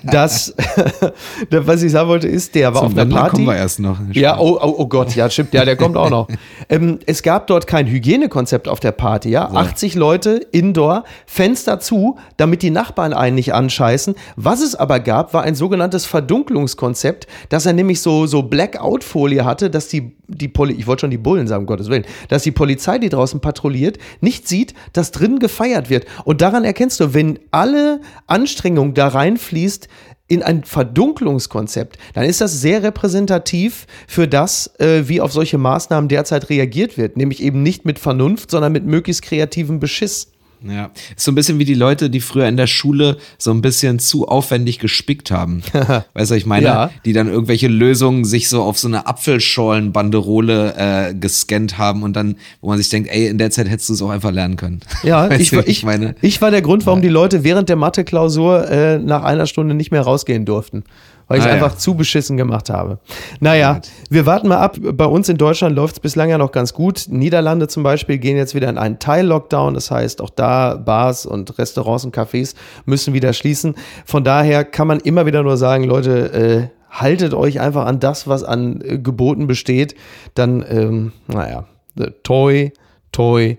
dass, 0.04 0.56
was 1.50 1.84
ich 1.84 1.92
sagen 1.92 2.08
wollte 2.08 2.30
ist, 2.30 2.56
der 2.56 2.74
war 2.74 2.84
Zum 2.84 2.94
auf 2.94 2.98
einer 2.98 3.14
Party. 3.14 3.32
kommen 3.36 3.48
wir 3.48 3.58
erst 3.58 3.80
noch. 3.82 3.98
Ja, 4.14 4.40
oh, 4.40 4.58
oh, 4.62 4.76
oh 4.78 4.86
Gott, 4.88 5.14
ja, 5.16 5.30
stimmt, 5.30 5.54
ja, 5.54 5.66
der 5.66 5.76
kommt 5.76 5.98
auch 5.98 6.10
noch. 6.10 6.28
ähm, 6.70 7.00
es 7.06 7.22
gab 7.22 7.48
dort 7.48 7.68
kein 7.68 7.88
Hygienekonzept 7.88 8.68
auf 8.70 8.80
der 8.80 8.94
Party, 8.94 9.30
ja. 9.30 9.50
80 9.52 9.96
Leute 9.96 10.21
indoor, 10.30 11.04
Fenster 11.26 11.80
zu, 11.80 12.18
damit 12.38 12.62
die 12.62 12.70
Nachbarn 12.70 13.14
einen 13.14 13.36
nicht 13.36 13.54
anscheißen. 13.54 14.16
Was 14.36 14.62
es 14.62 14.76
aber 14.76 15.00
gab, 15.00 15.34
war 15.34 15.44
ein 15.44 15.56
sogenanntes 15.56 16.06
Verdunklungskonzept, 16.06 17.28
dass 17.50 17.66
er 17.66 17.74
nämlich 17.74 18.02
so, 18.02 18.26
so 18.28 18.44
Blackout-Folie 18.44 19.46
hatte, 19.46 19.70
dass 19.70 19.88
die, 19.88 20.16
die 20.28 20.48
Poli 20.48 20.74
ich 20.74 20.88
wollte 20.88 21.02
schon 21.02 21.12
die 21.12 21.18
Bullen 21.18 21.48
sagen, 21.48 21.64
um 21.64 21.68
Gottes 21.68 21.90
Willen, 21.90 22.06
dass 22.30 22.44
die 22.44 22.52
Polizei, 22.52 22.98
die 22.98 23.10
draußen 23.10 23.40
patrouilliert, 23.40 23.98
nicht 24.22 24.48
sieht, 24.48 24.74
dass 24.94 25.12
drin 25.12 25.40
gefeiert 25.40 25.90
wird. 25.90 26.06
Und 26.24 26.42
daran 26.42 26.64
erkennst 26.64 27.00
du, 27.00 27.14
wenn 27.14 27.40
alle 27.52 28.02
Anstrengung 28.28 28.94
da 28.94 29.10
reinfließt, 29.10 29.88
in 30.32 30.44
ein 30.44 30.64
Verdunklungskonzept, 30.64 31.98
dann 32.14 32.24
ist 32.24 32.40
das 32.40 32.62
sehr 32.62 32.84
repräsentativ 32.84 33.86
für 34.08 34.30
das, 34.30 34.72
äh, 34.80 35.10
wie 35.10 35.20
auf 35.20 35.34
solche 35.34 35.58
Maßnahmen 35.58 36.08
derzeit 36.08 36.50
reagiert 36.50 36.98
wird. 36.98 37.18
Nämlich 37.18 37.44
eben 37.44 37.62
nicht 37.64 37.84
mit 37.84 38.00
Vernunft, 38.00 38.50
sondern 38.50 38.72
mit 38.72 38.86
möglichst 38.86 39.24
kreativem 39.24 39.82
Beschiss. 39.82 40.31
Ja, 40.64 40.92
ist 41.16 41.24
so 41.24 41.32
ein 41.32 41.36
bisschen 41.36 41.58
wie 41.58 41.66
die 41.66 41.74
Leute, 41.74 42.10
die 42.10 42.20
früher 42.20 42.48
in 42.48 42.56
der 42.56 42.68
Schule 42.68 43.18
so 43.38 43.52
ein 43.52 43.62
bisschen 43.62 43.98
zu 43.98 44.28
aufwendig 44.28 44.78
gespickt 44.78 45.32
haben. 45.32 45.64
weißt 45.74 46.04
du, 46.04 46.04
was 46.14 46.32
ich 46.32 46.46
meine? 46.46 46.66
Ja. 46.66 46.92
Die 47.04 47.14
dann 47.14 47.28
irgendwelche 47.28 47.68
Lösungen 47.68 48.26
sich 48.26 48.48
so 48.48 48.62
auf 48.62 48.78
so 48.78 48.88
eine 48.88 49.08
Apfelscholenbanderole 49.08 50.76
äh, 50.78 51.14
gescannt 51.16 51.78
haben 51.78 52.04
und 52.04 52.16
dann, 52.16 52.36
wo 52.62 52.70
man 52.70 52.78
sich 52.78 52.90
denkt, 52.90 53.10
ey, 53.12 53.28
in 53.28 53.40
der 53.40 53.50
Zeit 53.50 53.70
hättest 53.70 53.90
du 53.90 53.94
es 53.94 54.02
auch 54.02 54.10
einfach 54.10 54.32
lernen 54.32 54.56
können. 54.56 54.82
Ja, 55.04 55.30
Weißt 55.30 55.42
ich, 55.42 55.50
du, 55.50 55.62
ich, 55.62 55.84
meine. 55.84 56.16
ich 56.22 56.42
war 56.42 56.52
der 56.52 56.62
Grund, 56.62 56.86
warum 56.86 57.02
die 57.02 57.10
Leute 57.10 57.44
während 57.44 57.68
der 57.68 57.76
Mathe-Klausur 57.76 58.70
äh, 58.70 58.98
nach 59.00 59.24
einer 59.24 59.48
Stunde 59.48 59.74
nicht 59.74 59.92
mehr 59.92 60.02
rausgehen 60.02 60.46
durften. 60.46 60.84
Weil 61.32 61.40
ich 61.40 61.46
Ah, 61.46 61.48
ja. 61.50 61.54
einfach 61.56 61.76
zu 61.78 61.96
beschissen 61.96 62.38
gemacht 62.38 62.70
habe. 62.70 63.00
Naja, 63.40 63.80
wir 64.10 64.26
warten 64.26 64.48
mal 64.48 64.58
ab. 64.58 64.78
Bei 64.82 65.06
uns 65.06 65.30
in 65.30 65.38
Deutschland 65.38 65.76
läuft 65.76 65.96
es 65.96 66.00
bislang 66.02 66.30
ja 66.30 66.38
noch 66.38 66.52
ganz 66.52 66.74
gut. 66.74 67.06
Niederlande 67.10 67.68
zum 67.68 67.84
Beispiel 67.84 68.18
gehen 68.18 68.38
jetzt 68.38 68.54
wieder 68.56 68.70
in 68.70 68.78
einen 68.78 69.00
Teil-Lockdown. 69.00 69.74
Das 69.74 69.92
heißt, 69.92 70.22
auch 70.22 70.30
da 70.30 70.76
Bars 70.76 71.26
und 71.26 71.58
Restaurants 71.58 72.06
und 72.06 72.16
Cafés 72.16 72.56
müssen 72.86 73.14
wieder 73.14 73.34
schließen. 73.34 73.76
Von 74.06 74.24
daher 74.24 74.66
kann 74.66 74.88
man 74.88 75.00
immer 75.00 75.26
wieder 75.26 75.42
nur 75.44 75.58
sagen, 75.58 75.84
Leute, 75.86 76.34
äh, 76.34 76.68
haltet 76.90 77.34
euch 77.34 77.60
einfach 77.62 77.86
an 77.86 78.00
das, 78.00 78.28
was 78.28 78.44
an 78.44 78.82
äh, 78.84 78.98
Geboten 78.98 79.48
besteht. 79.48 79.96
Dann, 80.36 80.66
ähm, 80.70 81.12
naja, 81.28 81.66
äh, 81.98 82.12
toi, 82.24 82.72
toi, 83.14 83.56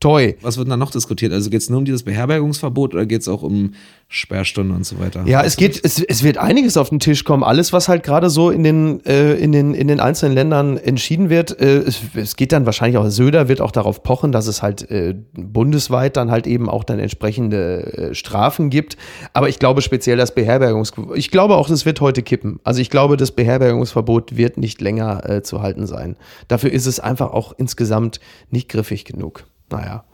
toi. 0.00 0.34
Was 0.42 0.58
wird 0.58 0.70
dann 0.70 0.78
noch 0.78 0.92
diskutiert? 0.92 1.32
Also 1.32 1.50
geht 1.50 1.60
es 1.60 1.70
nur 1.70 1.78
um 1.78 1.84
dieses 1.84 2.04
Beherbergungsverbot 2.04 2.94
oder 2.94 3.04
geht 3.04 3.22
es 3.22 3.28
auch 3.28 3.42
um 3.42 3.74
Sperrstunden 4.06 4.74
und 4.74 4.86
so 4.86 4.98
weiter? 5.00 5.24
Ja, 5.26 5.42
es 5.42 5.56
geht, 5.56 5.84
es, 5.84 6.00
es 6.00 6.22
wird 6.22 6.38
einiges 6.38 6.76
auf 6.76 6.90
den 6.90 7.00
Tisch 7.00 7.24
kommen. 7.24 7.42
Alles, 7.42 7.72
was 7.72 7.88
halt 7.88 8.04
gerade 8.04 8.30
so 8.30 8.50
in 8.50 8.62
den, 8.62 9.04
äh, 9.04 9.34
in, 9.34 9.50
den, 9.50 9.74
in 9.74 9.88
den 9.88 9.98
einzelnen 9.98 10.34
Ländern 10.34 10.76
entschieden 10.76 11.30
wird, 11.30 11.60
äh, 11.60 11.78
es, 11.78 12.00
es 12.14 12.36
geht 12.36 12.52
dann 12.52 12.64
wahrscheinlich 12.64 12.96
auch, 12.96 13.08
Söder 13.08 13.48
wird 13.48 13.60
auch 13.60 13.72
darauf 13.72 14.04
pochen, 14.04 14.30
dass 14.30 14.46
es 14.46 14.62
halt 14.62 14.88
äh, 14.90 15.16
bundesweit 15.34 16.16
dann 16.16 16.30
halt 16.30 16.46
eben 16.46 16.70
auch 16.70 16.84
dann 16.84 17.00
entsprechende 17.00 18.10
äh, 18.10 18.14
Strafen 18.14 18.70
gibt. 18.70 18.96
Aber 19.32 19.48
ich 19.48 19.58
glaube 19.58 19.82
speziell 19.82 20.16
das 20.16 20.32
Beherbergungsverbot, 20.32 21.18
ich 21.18 21.32
glaube 21.32 21.56
auch, 21.56 21.68
das 21.68 21.84
wird 21.84 22.00
heute 22.00 22.22
kippen. 22.22 22.60
Also 22.62 22.80
ich 22.80 22.90
glaube, 22.90 23.16
das 23.16 23.32
Beherbergungsverbot 23.32 24.36
wird 24.36 24.58
nicht 24.58 24.80
länger 24.80 25.28
äh, 25.28 25.42
zu 25.42 25.60
halten 25.60 25.88
sein. 25.88 26.16
Dafür 26.46 26.70
ist 26.70 26.86
es 26.86 27.00
einfach 27.00 27.32
auch 27.32 27.52
insgesamt 27.58 28.20
nicht 28.50 28.68
griffig 28.68 29.04
genug. 29.04 29.44
Naja. 29.70 30.04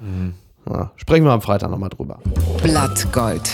Ja, 0.69 0.91
sprechen 0.97 1.25
wir 1.25 1.33
am 1.33 1.43
Freitag 1.43 1.71
nochmal 1.71 1.91
drüber. 1.91 2.19
Blattgold. 2.63 3.51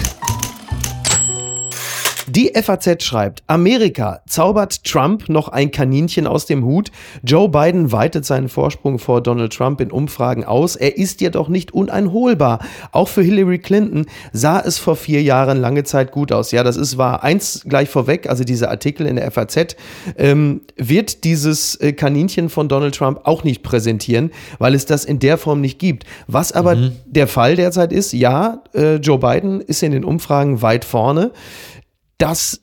Die 2.31 2.53
FAZ 2.55 3.03
schreibt, 3.03 3.43
Amerika 3.49 4.21
zaubert 4.29 4.85
Trump 4.85 5.29
noch 5.29 5.49
ein 5.49 5.73
Kaninchen 5.73 6.29
aus 6.29 6.47
dem 6.47 6.65
Hut. 6.65 6.93
Joe 7.25 7.49
Biden 7.49 7.91
weitet 7.91 8.25
seinen 8.25 8.49
Vorsprung 8.49 9.01
vor 9.01 9.21
Donald 9.21 9.53
Trump 9.53 9.81
in 9.81 9.91
Umfragen 9.91 10.45
aus. 10.45 10.77
Er 10.77 10.97
ist 10.97 11.21
jedoch 11.21 11.49
nicht 11.49 11.75
uneinholbar. 11.75 12.61
Auch 12.93 13.09
für 13.09 13.23
Hillary 13.23 13.59
Clinton 13.59 14.07
sah 14.33 14.61
es 14.61 14.79
vor 14.79 14.95
vier 14.95 15.23
Jahren 15.23 15.61
lange 15.61 15.83
Zeit 15.83 16.13
gut 16.13 16.31
aus. 16.31 16.53
Ja, 16.53 16.63
das 16.63 16.77
ist 16.77 16.97
wahr. 16.97 17.25
Eins 17.25 17.65
gleich 17.69 17.89
vorweg, 17.89 18.29
also 18.29 18.45
dieser 18.45 18.71
Artikel 18.71 19.09
in 19.09 19.17
der 19.17 19.29
FAZ, 19.33 19.75
ähm, 20.17 20.61
wird 20.77 21.25
dieses 21.25 21.75
äh, 21.81 21.93
Kaninchen 21.93 22.49
von 22.49 22.69
Donald 22.69 22.95
Trump 22.95 23.23
auch 23.25 23.43
nicht 23.43 23.65
präsentieren, 23.65 24.31
weil 24.61 24.77
es 24.77 24.87
das 24.87 25.05
in 25.05 25.19
der 25.19 25.37
Form 25.37 25.61
nicht 25.61 25.81
gibt. 25.81 26.05
Was 26.29 26.53
aber 26.53 26.77
der 27.07 27.27
Fall 27.27 27.57
derzeit 27.57 27.93
ist, 27.93 28.13
ja, 28.13 28.63
äh, 28.73 28.97
Joe 28.97 29.19
Biden 29.19 29.61
ist 29.61 29.83
in 29.83 29.91
den 29.91 30.05
Umfragen 30.05 30.63
weit 30.63 30.85
vorne. 30.85 31.33
Das 32.21 32.61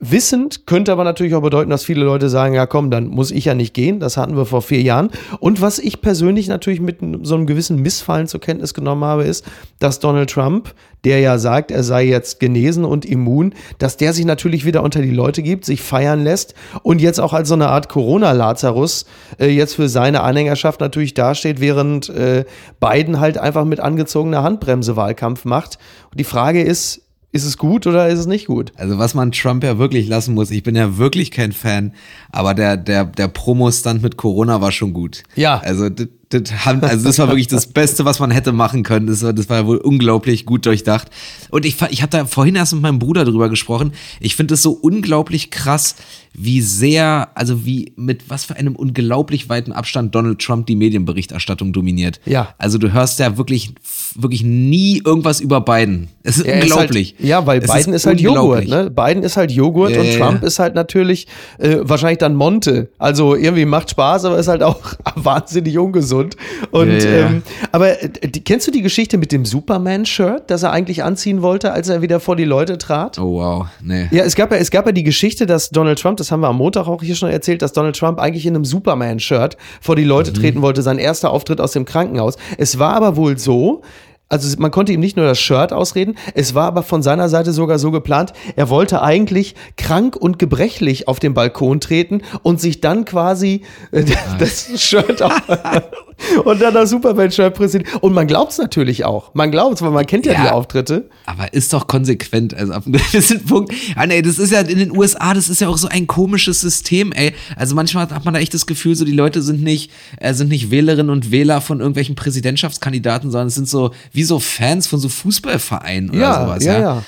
wissend 0.00 0.66
könnte 0.66 0.92
aber 0.92 1.04
natürlich 1.04 1.34
auch 1.34 1.42
bedeuten, 1.42 1.68
dass 1.68 1.84
viele 1.84 2.04
Leute 2.04 2.30
sagen, 2.30 2.54
ja 2.54 2.66
komm, 2.66 2.90
dann 2.90 3.06
muss 3.06 3.30
ich 3.30 3.44
ja 3.44 3.54
nicht 3.54 3.74
gehen. 3.74 4.00
Das 4.00 4.16
hatten 4.16 4.34
wir 4.34 4.46
vor 4.46 4.62
vier 4.62 4.80
Jahren. 4.80 5.10
Und 5.40 5.60
was 5.60 5.78
ich 5.78 6.00
persönlich 6.00 6.48
natürlich 6.48 6.80
mit 6.80 6.98
so 7.22 7.34
einem 7.34 7.46
gewissen 7.46 7.82
Missfallen 7.82 8.26
zur 8.26 8.40
Kenntnis 8.40 8.72
genommen 8.72 9.04
habe, 9.04 9.24
ist, 9.24 9.44
dass 9.78 10.00
Donald 10.00 10.30
Trump, 10.30 10.74
der 11.04 11.20
ja 11.20 11.36
sagt, 11.36 11.70
er 11.70 11.84
sei 11.84 12.06
jetzt 12.06 12.40
genesen 12.40 12.86
und 12.86 13.04
immun, 13.04 13.54
dass 13.78 13.98
der 13.98 14.14
sich 14.14 14.24
natürlich 14.24 14.64
wieder 14.64 14.82
unter 14.82 15.02
die 15.02 15.10
Leute 15.10 15.42
gibt, 15.42 15.66
sich 15.66 15.82
feiern 15.82 16.24
lässt 16.24 16.54
und 16.82 17.02
jetzt 17.02 17.20
auch 17.20 17.34
als 17.34 17.48
so 17.48 17.54
eine 17.54 17.68
Art 17.68 17.90
Corona-Lazarus 17.90 19.04
äh, 19.38 19.48
jetzt 19.48 19.74
für 19.74 19.90
seine 19.90 20.22
Anhängerschaft 20.22 20.80
natürlich 20.80 21.12
dasteht, 21.12 21.60
während 21.60 22.08
äh, 22.08 22.44
Biden 22.80 23.20
halt 23.20 23.36
einfach 23.36 23.66
mit 23.66 23.80
angezogener 23.80 24.42
Handbremse 24.42 24.96
Wahlkampf 24.96 25.44
macht. 25.44 25.78
Und 26.10 26.20
die 26.20 26.24
Frage 26.24 26.62
ist, 26.62 27.03
ist 27.34 27.44
es 27.44 27.58
gut 27.58 27.88
oder 27.88 28.08
ist 28.08 28.20
es 28.20 28.26
nicht 28.26 28.46
gut? 28.46 28.72
Also 28.76 28.96
was 28.96 29.12
man 29.14 29.32
Trump 29.32 29.64
ja 29.64 29.76
wirklich 29.76 30.06
lassen 30.06 30.34
muss, 30.34 30.52
ich 30.52 30.62
bin 30.62 30.76
ja 30.76 30.98
wirklich 30.98 31.32
kein 31.32 31.50
Fan, 31.50 31.92
aber 32.30 32.54
der, 32.54 32.76
der, 32.76 33.04
der 33.06 33.26
Promo-Stand 33.26 34.04
mit 34.04 34.16
Corona 34.16 34.60
war 34.60 34.70
schon 34.70 34.92
gut. 34.92 35.24
Ja. 35.34 35.58
Also 35.58 35.88
das, 35.88 36.06
das, 36.28 36.64
haben, 36.64 36.80
also 36.84 37.04
das 37.04 37.18
war 37.18 37.26
wirklich 37.26 37.48
das 37.48 37.66
Beste, 37.66 38.04
was 38.04 38.20
man 38.20 38.30
hätte 38.30 38.52
machen 38.52 38.84
können. 38.84 39.08
Das 39.08 39.24
war, 39.24 39.32
das 39.32 39.48
war 39.48 39.58
ja 39.58 39.66
wohl 39.66 39.78
unglaublich 39.78 40.46
gut 40.46 40.64
durchdacht. 40.64 41.10
Und 41.50 41.66
ich, 41.66 41.82
ich 41.90 42.02
habe 42.02 42.10
da 42.10 42.24
vorhin 42.24 42.54
erst 42.54 42.72
mit 42.72 42.82
meinem 42.82 43.00
Bruder 43.00 43.24
drüber 43.24 43.48
gesprochen. 43.48 43.94
Ich 44.20 44.36
finde 44.36 44.54
es 44.54 44.62
so 44.62 44.70
unglaublich 44.70 45.50
krass, 45.50 45.96
wie 46.34 46.60
sehr, 46.60 47.28
also 47.34 47.64
wie 47.64 47.92
mit 47.96 48.28
was 48.28 48.44
für 48.44 48.56
einem 48.56 48.76
unglaublich 48.76 49.48
weiten 49.48 49.72
Abstand 49.72 50.14
Donald 50.14 50.40
Trump 50.40 50.66
die 50.66 50.76
Medienberichterstattung 50.76 51.72
dominiert. 51.72 52.20
Ja. 52.24 52.54
Also 52.58 52.78
du 52.78 52.92
hörst 52.92 53.18
ja 53.18 53.36
wirklich, 53.36 53.72
wirklich 54.14 54.42
nie 54.42 55.02
irgendwas 55.04 55.40
über 55.40 55.60
Biden. 55.60 56.08
Es 56.22 56.38
ist 56.38 56.46
ist 56.46 56.62
unglaublich. 56.62 57.14
Halt, 57.18 57.28
ja, 57.28 57.46
weil 57.46 57.62
Es 57.62 57.72
Biden 57.72 57.92
ist, 57.92 58.06
halt 58.06 58.20
Joghurt, 58.20 58.68
ne? 58.68 58.90
Biden 58.90 59.22
ist 59.22 59.36
halt 59.36 59.50
Joghurt 59.50 59.92
Ja, 59.92 60.00
und 60.00 60.06
ja, 60.06 60.18
Trump 60.18 60.42
ja. 60.42 60.46
ist 60.46 60.58
halt 60.58 60.74
natürlich 60.74 61.26
äh, 61.58 61.78
wahrscheinlich 61.82 62.18
dann 62.18 62.34
Monte. 62.34 62.90
Also 62.98 63.34
irgendwie 63.34 63.64
macht 63.64 63.90
Spaß, 63.90 64.24
aber 64.24 64.38
ist 64.38 64.48
halt 64.48 64.62
auch 64.62 64.80
wahnsinnig 65.14 65.78
ungesund. 65.78 66.04
gesund. 66.04 66.36
Und 66.70 66.90
Ja, 67.02 67.10
ja. 67.10 67.26
Ähm, 67.26 67.42
aber 67.72 68.02
äh, 68.02 68.08
kennst 68.44 68.66
du 68.66 68.70
die 68.70 68.82
Geschichte 68.82 69.18
mit 69.18 69.32
dem 69.32 69.44
Superman-Shirt, 69.44 70.44
das 70.48 70.62
er 70.62 70.72
eigentlich 70.72 71.02
anziehen 71.02 71.42
wollte, 71.42 71.72
als 71.72 71.88
er 71.88 72.02
wieder 72.02 72.20
vor 72.20 72.36
die 72.36 72.44
Leute 72.44 72.78
trat? 72.78 73.18
Oh 73.18 73.40
wow, 73.40 73.66
nee. 73.82 74.08
Ja, 74.10 74.24
es 74.24 74.34
gab 74.34 74.52
ja, 74.52 74.58
es 74.58 74.70
gab 74.70 74.86
ja 74.86 74.92
die 74.92 75.04
Geschichte, 75.04 75.46
dass 75.46 75.70
Donald 75.70 75.98
Trump, 75.98 76.18
das 76.18 76.23
haben 76.30 76.40
wir 76.40 76.48
am 76.48 76.56
Montag 76.56 76.86
auch 76.86 77.02
hier 77.02 77.16
schon 77.16 77.30
erzählt, 77.30 77.62
dass 77.62 77.72
Donald 77.72 77.96
Trump 77.96 78.18
eigentlich 78.18 78.46
in 78.46 78.54
einem 78.54 78.64
Superman-Shirt 78.64 79.56
vor 79.80 79.96
die 79.96 80.04
Leute 80.04 80.32
treten 80.32 80.62
wollte, 80.62 80.82
sein 80.82 80.98
erster 80.98 81.30
Auftritt 81.30 81.60
aus 81.60 81.72
dem 81.72 81.84
Krankenhaus. 81.84 82.36
Es 82.58 82.78
war 82.78 82.94
aber 82.94 83.16
wohl 83.16 83.38
so, 83.38 83.82
also 84.28 84.56
man 84.58 84.70
konnte 84.70 84.92
ihm 84.92 85.00
nicht 85.00 85.16
nur 85.16 85.26
das 85.26 85.38
Shirt 85.38 85.72
ausreden, 85.72 86.16
es 86.34 86.54
war 86.54 86.64
aber 86.64 86.82
von 86.82 87.02
seiner 87.02 87.28
Seite 87.28 87.52
sogar 87.52 87.78
so 87.78 87.90
geplant, 87.90 88.32
er 88.56 88.68
wollte 88.68 89.02
eigentlich 89.02 89.54
krank 89.76 90.16
und 90.16 90.38
gebrechlich 90.38 91.08
auf 91.08 91.20
den 91.20 91.34
Balkon 91.34 91.80
treten 91.80 92.22
und 92.42 92.60
sich 92.60 92.80
dann 92.80 93.04
quasi 93.04 93.62
äh, 93.92 94.04
das 94.38 94.70
Shirt 94.80 95.22
auf, 95.22 95.40
und 96.44 96.60
dann 96.62 96.74
das 96.74 96.90
Superman-Shirt 96.90 97.54
präsentieren. 97.54 97.98
Und 98.00 98.12
man 98.12 98.26
glaubt 98.26 98.52
es 98.52 98.58
natürlich 98.58 99.04
auch. 99.04 99.34
Man 99.34 99.50
glaubt 99.50 99.74
es, 99.76 99.82
weil 99.82 99.90
man 99.90 100.06
kennt 100.06 100.26
ja, 100.26 100.32
Ja. 100.32 100.42
die 100.44 100.48
Auftritte. 100.50 101.08
Aber 101.26 101.52
ist 101.52 101.72
doch 101.72 101.86
konsequent. 101.86 102.54
Also 102.54 102.72
ab 102.72 102.84
einem 102.86 102.92
gewissen 103.12 103.44
Punkt. 103.44 103.72
Ah, 103.96 104.06
nee, 104.06 104.22
das 104.22 104.38
ist 104.38 104.50
ja 104.52 104.60
in 104.60 104.78
den 104.78 104.96
USA, 104.96 105.34
das 105.34 105.48
ist 105.48 105.60
ja 105.60 105.68
auch 105.68 105.78
so 105.78 105.88
ein 105.88 106.06
komisches 106.06 106.60
System, 106.60 107.12
ey. 107.12 107.34
Also 107.56 107.74
manchmal 107.74 108.08
hat 108.10 108.24
man 108.24 108.34
da 108.34 108.40
echt 108.40 108.54
das 108.54 108.66
Gefühl, 108.66 108.94
so 108.94 109.04
die 109.04 109.12
Leute 109.12 109.42
sind 109.42 109.62
nicht, 109.62 109.90
äh, 110.18 110.34
sind 110.34 110.48
nicht 110.50 110.70
Wählerinnen 110.70 111.10
und 111.10 111.30
Wähler 111.30 111.60
von 111.60 111.80
irgendwelchen 111.80 112.14
Präsidentschaftskandidaten, 112.14 113.30
sondern 113.30 113.48
es 113.48 113.54
sind 113.54 113.68
so 113.68 113.90
wie 114.12 114.24
so 114.24 114.38
Fans 114.38 114.86
von 114.86 114.98
so 115.00 115.08
Fußballvereinen 115.08 116.10
oder 116.10 116.18
Ja, 116.18 116.44
sowas. 116.46 116.64
ja, 116.64 116.72
Ja, 116.74 116.80
ja. 116.80 117.02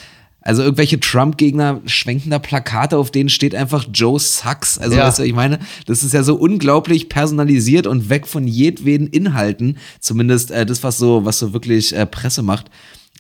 Also 0.47 0.63
irgendwelche 0.63 1.01
Trump-Gegner 1.01 1.81
schwenken 1.87 2.31
da 2.31 2.39
Plakate, 2.39 2.97
auf 2.97 3.11
denen 3.11 3.29
steht 3.29 3.53
einfach 3.53 3.85
Joe 3.93 4.21
Sucks. 4.21 4.79
Also 4.79 4.97
Ja. 4.97 5.07
weißt 5.09 5.19
du, 5.19 5.23
ich 5.25 5.35
meine, 5.35 5.59
das 5.87 6.05
ist 6.05 6.15
ja 6.15 6.23
so 6.23 6.37
unglaublich 6.37 7.09
personalisiert 7.09 7.89
und 7.89 8.11
weg 8.11 8.29
von 8.29 8.47
jedweden 8.47 9.09
Inhalten. 9.09 9.77
Zumindest 9.99 10.53
äh, 10.53 10.65
das, 10.65 10.85
was 10.85 10.99
so, 10.99 11.25
was 11.25 11.41
so 11.41 11.53
wirklich 11.53 11.97
äh, 11.97 12.07
Presse 12.07 12.45
macht. 12.45 12.71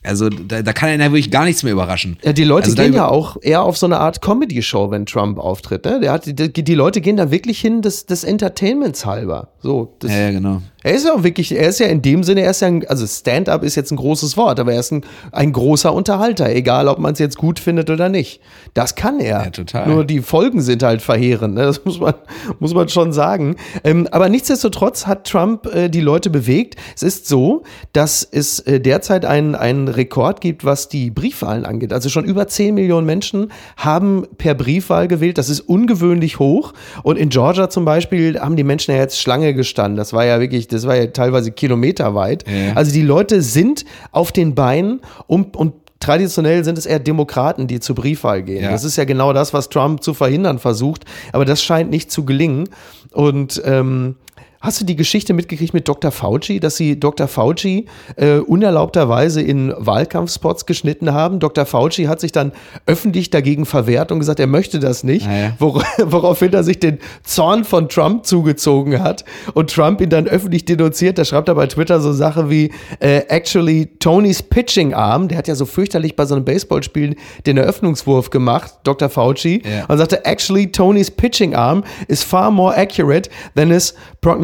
Also 0.04 0.28
da, 0.28 0.62
da 0.62 0.72
kann 0.72 0.88
einen 0.88 1.00
ja 1.00 1.10
wirklich 1.10 1.32
gar 1.32 1.44
nichts 1.44 1.64
mehr 1.64 1.72
überraschen. 1.72 2.16
Ja, 2.22 2.32
die 2.32 2.44
Leute 2.44 2.66
also 2.66 2.80
gehen 2.80 2.94
ja 2.94 3.08
auch 3.08 3.36
eher 3.42 3.62
auf 3.62 3.76
so 3.76 3.86
eine 3.86 3.98
Art 3.98 4.22
Comedy-Show, 4.22 4.92
wenn 4.92 5.04
Trump 5.04 5.38
auftritt. 5.38 5.84
Ne? 5.84 5.98
Der 5.98 6.12
hat, 6.12 6.26
die, 6.26 6.52
die 6.52 6.74
Leute 6.74 7.00
gehen 7.00 7.16
da 7.16 7.32
wirklich 7.32 7.58
hin 7.60 7.82
des, 7.82 8.06
des 8.06 8.22
Entertainments 8.22 9.04
halber. 9.04 9.48
So, 9.62 9.96
das, 9.98 10.12
Ja, 10.12 10.18
ja, 10.18 10.30
genau. 10.30 10.62
Er 10.86 10.94
ist 10.94 11.04
ja 11.04 11.14
auch 11.14 11.24
wirklich, 11.24 11.50
er 11.50 11.68
ist 11.68 11.80
ja 11.80 11.86
in 11.86 12.00
dem 12.00 12.22
Sinne, 12.22 12.42
er 12.42 12.52
ist 12.52 12.60
ja, 12.60 12.68
ein, 12.68 12.86
also 12.86 13.04
Stand-up 13.04 13.64
ist 13.64 13.74
jetzt 13.74 13.90
ein 13.90 13.96
großes 13.96 14.36
Wort, 14.36 14.60
aber 14.60 14.72
er 14.72 14.78
ist 14.78 14.92
ein, 14.92 15.04
ein 15.32 15.52
großer 15.52 15.92
Unterhalter, 15.92 16.48
egal 16.48 16.86
ob 16.86 17.00
man 17.00 17.12
es 17.12 17.18
jetzt 17.18 17.36
gut 17.38 17.58
findet 17.58 17.90
oder 17.90 18.08
nicht. 18.08 18.40
Das 18.72 18.94
kann 18.94 19.18
er. 19.18 19.42
Ja, 19.42 19.50
total. 19.50 19.88
Nur 19.88 20.04
die 20.04 20.20
Folgen 20.20 20.60
sind 20.60 20.84
halt 20.84 21.02
verheerend, 21.02 21.54
ne? 21.54 21.62
das 21.62 21.84
muss 21.84 21.98
man, 21.98 22.14
muss 22.60 22.72
man 22.72 22.88
schon 22.88 23.12
sagen. 23.12 23.56
Ähm, 23.82 24.06
aber 24.12 24.28
nichtsdestotrotz 24.28 25.08
hat 25.08 25.26
Trump 25.26 25.66
äh, 25.74 25.88
die 25.88 26.00
Leute 26.00 26.30
bewegt. 26.30 26.76
Es 26.94 27.02
ist 27.02 27.26
so, 27.26 27.64
dass 27.92 28.22
es 28.22 28.60
äh, 28.60 28.78
derzeit 28.78 29.24
einen, 29.24 29.56
einen 29.56 29.88
Rekord 29.88 30.40
gibt, 30.40 30.64
was 30.64 30.88
die 30.88 31.10
Briefwahlen 31.10 31.66
angeht. 31.66 31.92
Also 31.92 32.10
schon 32.10 32.24
über 32.24 32.46
10 32.46 32.76
Millionen 32.76 33.06
Menschen 33.06 33.50
haben 33.76 34.24
per 34.38 34.54
Briefwahl 34.54 35.08
gewählt. 35.08 35.36
Das 35.36 35.48
ist 35.48 35.62
ungewöhnlich 35.62 36.38
hoch. 36.38 36.74
Und 37.02 37.16
in 37.16 37.28
Georgia 37.28 37.70
zum 37.70 37.84
Beispiel 37.84 38.38
haben 38.38 38.54
die 38.54 38.62
Menschen 38.62 38.94
ja 38.94 38.98
jetzt 38.98 39.20
Schlange 39.20 39.52
gestanden. 39.52 39.96
Das 39.96 40.12
war 40.12 40.24
ja 40.24 40.38
wirklich, 40.38 40.68
das 40.76 40.86
war 40.86 40.96
ja 40.96 41.06
teilweise 41.06 41.50
kilometerweit. 41.50 42.44
Ja. 42.48 42.74
Also 42.74 42.92
die 42.92 43.02
Leute 43.02 43.42
sind 43.42 43.84
auf 44.12 44.32
den 44.32 44.54
Beinen 44.54 45.00
um, 45.26 45.46
und 45.56 45.72
Traditionell 45.98 46.62
sind 46.62 46.76
es 46.76 46.84
eher 46.84 46.98
Demokraten, 46.98 47.66
die 47.66 47.80
zur 47.80 47.96
Briefwahl 47.96 48.42
gehen. 48.42 48.62
Ja. 48.62 48.70
Das 48.70 48.84
ist 48.84 48.96
ja 48.96 49.04
genau 49.04 49.32
das, 49.32 49.54
was 49.54 49.70
Trump 49.70 50.02
zu 50.02 50.12
verhindern 50.12 50.58
versucht. 50.58 51.04
Aber 51.32 51.46
das 51.46 51.62
scheint 51.62 51.90
nicht 51.90 52.12
zu 52.12 52.26
gelingen. 52.26 52.68
Und 53.12 53.62
ähm, 53.64 54.16
Hast 54.60 54.80
du 54.80 54.84
die 54.84 54.96
Geschichte 54.96 55.34
mitgekriegt 55.34 55.74
mit 55.74 55.86
Dr. 55.86 56.10
Fauci, 56.10 56.60
dass 56.60 56.76
sie 56.76 56.98
Dr. 56.98 57.28
Fauci 57.28 57.86
äh, 58.16 58.38
unerlaubterweise 58.38 59.40
in 59.42 59.72
Wahlkampfspots 59.76 60.66
geschnitten 60.66 61.12
haben? 61.12 61.38
Dr. 61.40 61.66
Fauci 61.66 62.04
hat 62.04 62.20
sich 62.20 62.32
dann 62.32 62.52
öffentlich 62.86 63.30
dagegen 63.30 63.66
verwehrt 63.66 64.10
und 64.12 64.18
gesagt, 64.18 64.40
er 64.40 64.46
möchte 64.46 64.78
das 64.80 65.04
nicht, 65.04 65.26
Ah, 65.28 65.36
ja. 65.36 65.52
wor 65.58 65.82
woraufhin 66.04 66.52
er 66.52 66.64
sich 66.64 66.80
den 66.80 66.98
Zorn 67.22 67.64
von 67.64 67.88
Trump 67.88 68.26
zugezogen 68.26 69.02
hat 69.02 69.24
und 69.54 69.70
Trump 69.72 70.00
ihn 70.00 70.08
dann 70.10 70.26
öffentlich 70.26 70.64
denunziert. 70.64 71.18
Da 71.18 71.24
schreibt 71.24 71.48
er 71.48 71.54
bei 71.54 71.66
Twitter 71.66 72.00
so 72.00 72.12
Sache 72.12 72.50
wie 72.50 72.72
äh, 73.00 73.18
actually 73.28 73.86
Tonys 73.98 74.42
Pitching 74.42 74.94
Arm, 74.94 75.28
der 75.28 75.38
hat 75.38 75.48
ja 75.48 75.54
so 75.54 75.66
fürchterlich 75.66 76.16
bei 76.16 76.24
so 76.24 76.34
einem 76.34 76.44
Baseballspiel 76.44 77.16
den 77.46 77.56
Eröffnungswurf 77.58 78.30
gemacht, 78.30 78.72
Dr. 78.84 79.08
Fauci, 79.08 79.62
Ja. 79.64 79.84
und 79.86 79.98
sagte, 79.98 80.24
actually 80.24 80.72
Tonys 80.72 81.10
Pitching 81.10 81.54
Arm 81.54 81.84
is 82.08 82.22
far 82.22 82.50
more 82.50 82.76
accurate 82.76 83.30
than 83.54 83.70
his 83.70 83.94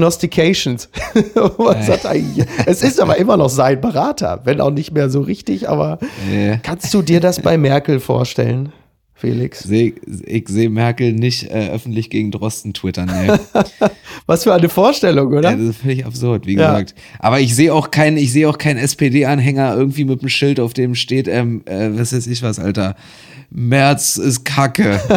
prognostications. 0.02 0.88
Was 1.58 1.88
hat 1.88 2.04
er 2.04 2.14
hier? 2.14 2.46
es 2.66 2.82
ist 2.82 3.00
aber 3.00 3.16
immer 3.18 3.36
noch 3.36 3.48
sein 3.48 3.80
Berater, 3.80 4.40
wenn 4.44 4.60
auch 4.60 4.70
nicht 4.70 4.92
mehr 4.92 5.08
so 5.08 5.20
richtig, 5.20 5.68
aber 5.68 5.98
Ja. 6.32 6.56
kannst 6.58 6.92
du 6.94 7.02
dir 7.02 7.20
das 7.20 7.40
bei 7.40 7.56
Merkel 7.56 8.00
vorstellen, 8.00 8.72
Felix? 9.14 9.64
Ich 9.70 10.48
sehe 10.48 10.68
Merkel 10.70 11.12
nicht 11.12 11.44
äh, 11.50 11.70
öffentlich 11.70 12.10
gegen 12.10 12.32
Drosten 12.32 12.74
twittern. 12.74 13.08
Nee. 13.24 13.32
Was 14.26 14.42
für 14.42 14.52
eine 14.52 14.68
Vorstellung, 14.68 15.28
oder? 15.32 15.50
Ja, 15.50 15.56
das 15.56 15.66
ist 15.68 15.80
völlig 15.82 16.04
absurd, 16.04 16.46
wie 16.46 16.56
Ja. 16.56 16.72
gesagt. 16.72 16.94
Aber 17.20 17.38
ich 17.38 17.54
sehe 17.54 17.72
auch 17.72 17.92
keinen, 17.92 18.16
ich 18.16 18.32
sehe 18.32 18.48
auch 18.48 18.58
keinen 18.58 18.78
SPD-Anhänger 18.78 19.76
irgendwie 19.76 20.04
mit 20.04 20.20
einem 20.20 20.28
Schild, 20.28 20.58
auf 20.58 20.74
dem 20.74 20.96
steht, 20.96 21.28
ähm, 21.28 21.62
äh, 21.66 21.90
was 21.92 22.12
weiß 22.12 22.26
ich 22.26 22.42
was, 22.42 22.58
Alter. 22.58 22.96
Merz 23.54 24.16
ist 24.16 24.44
Kacke. 24.44 25.00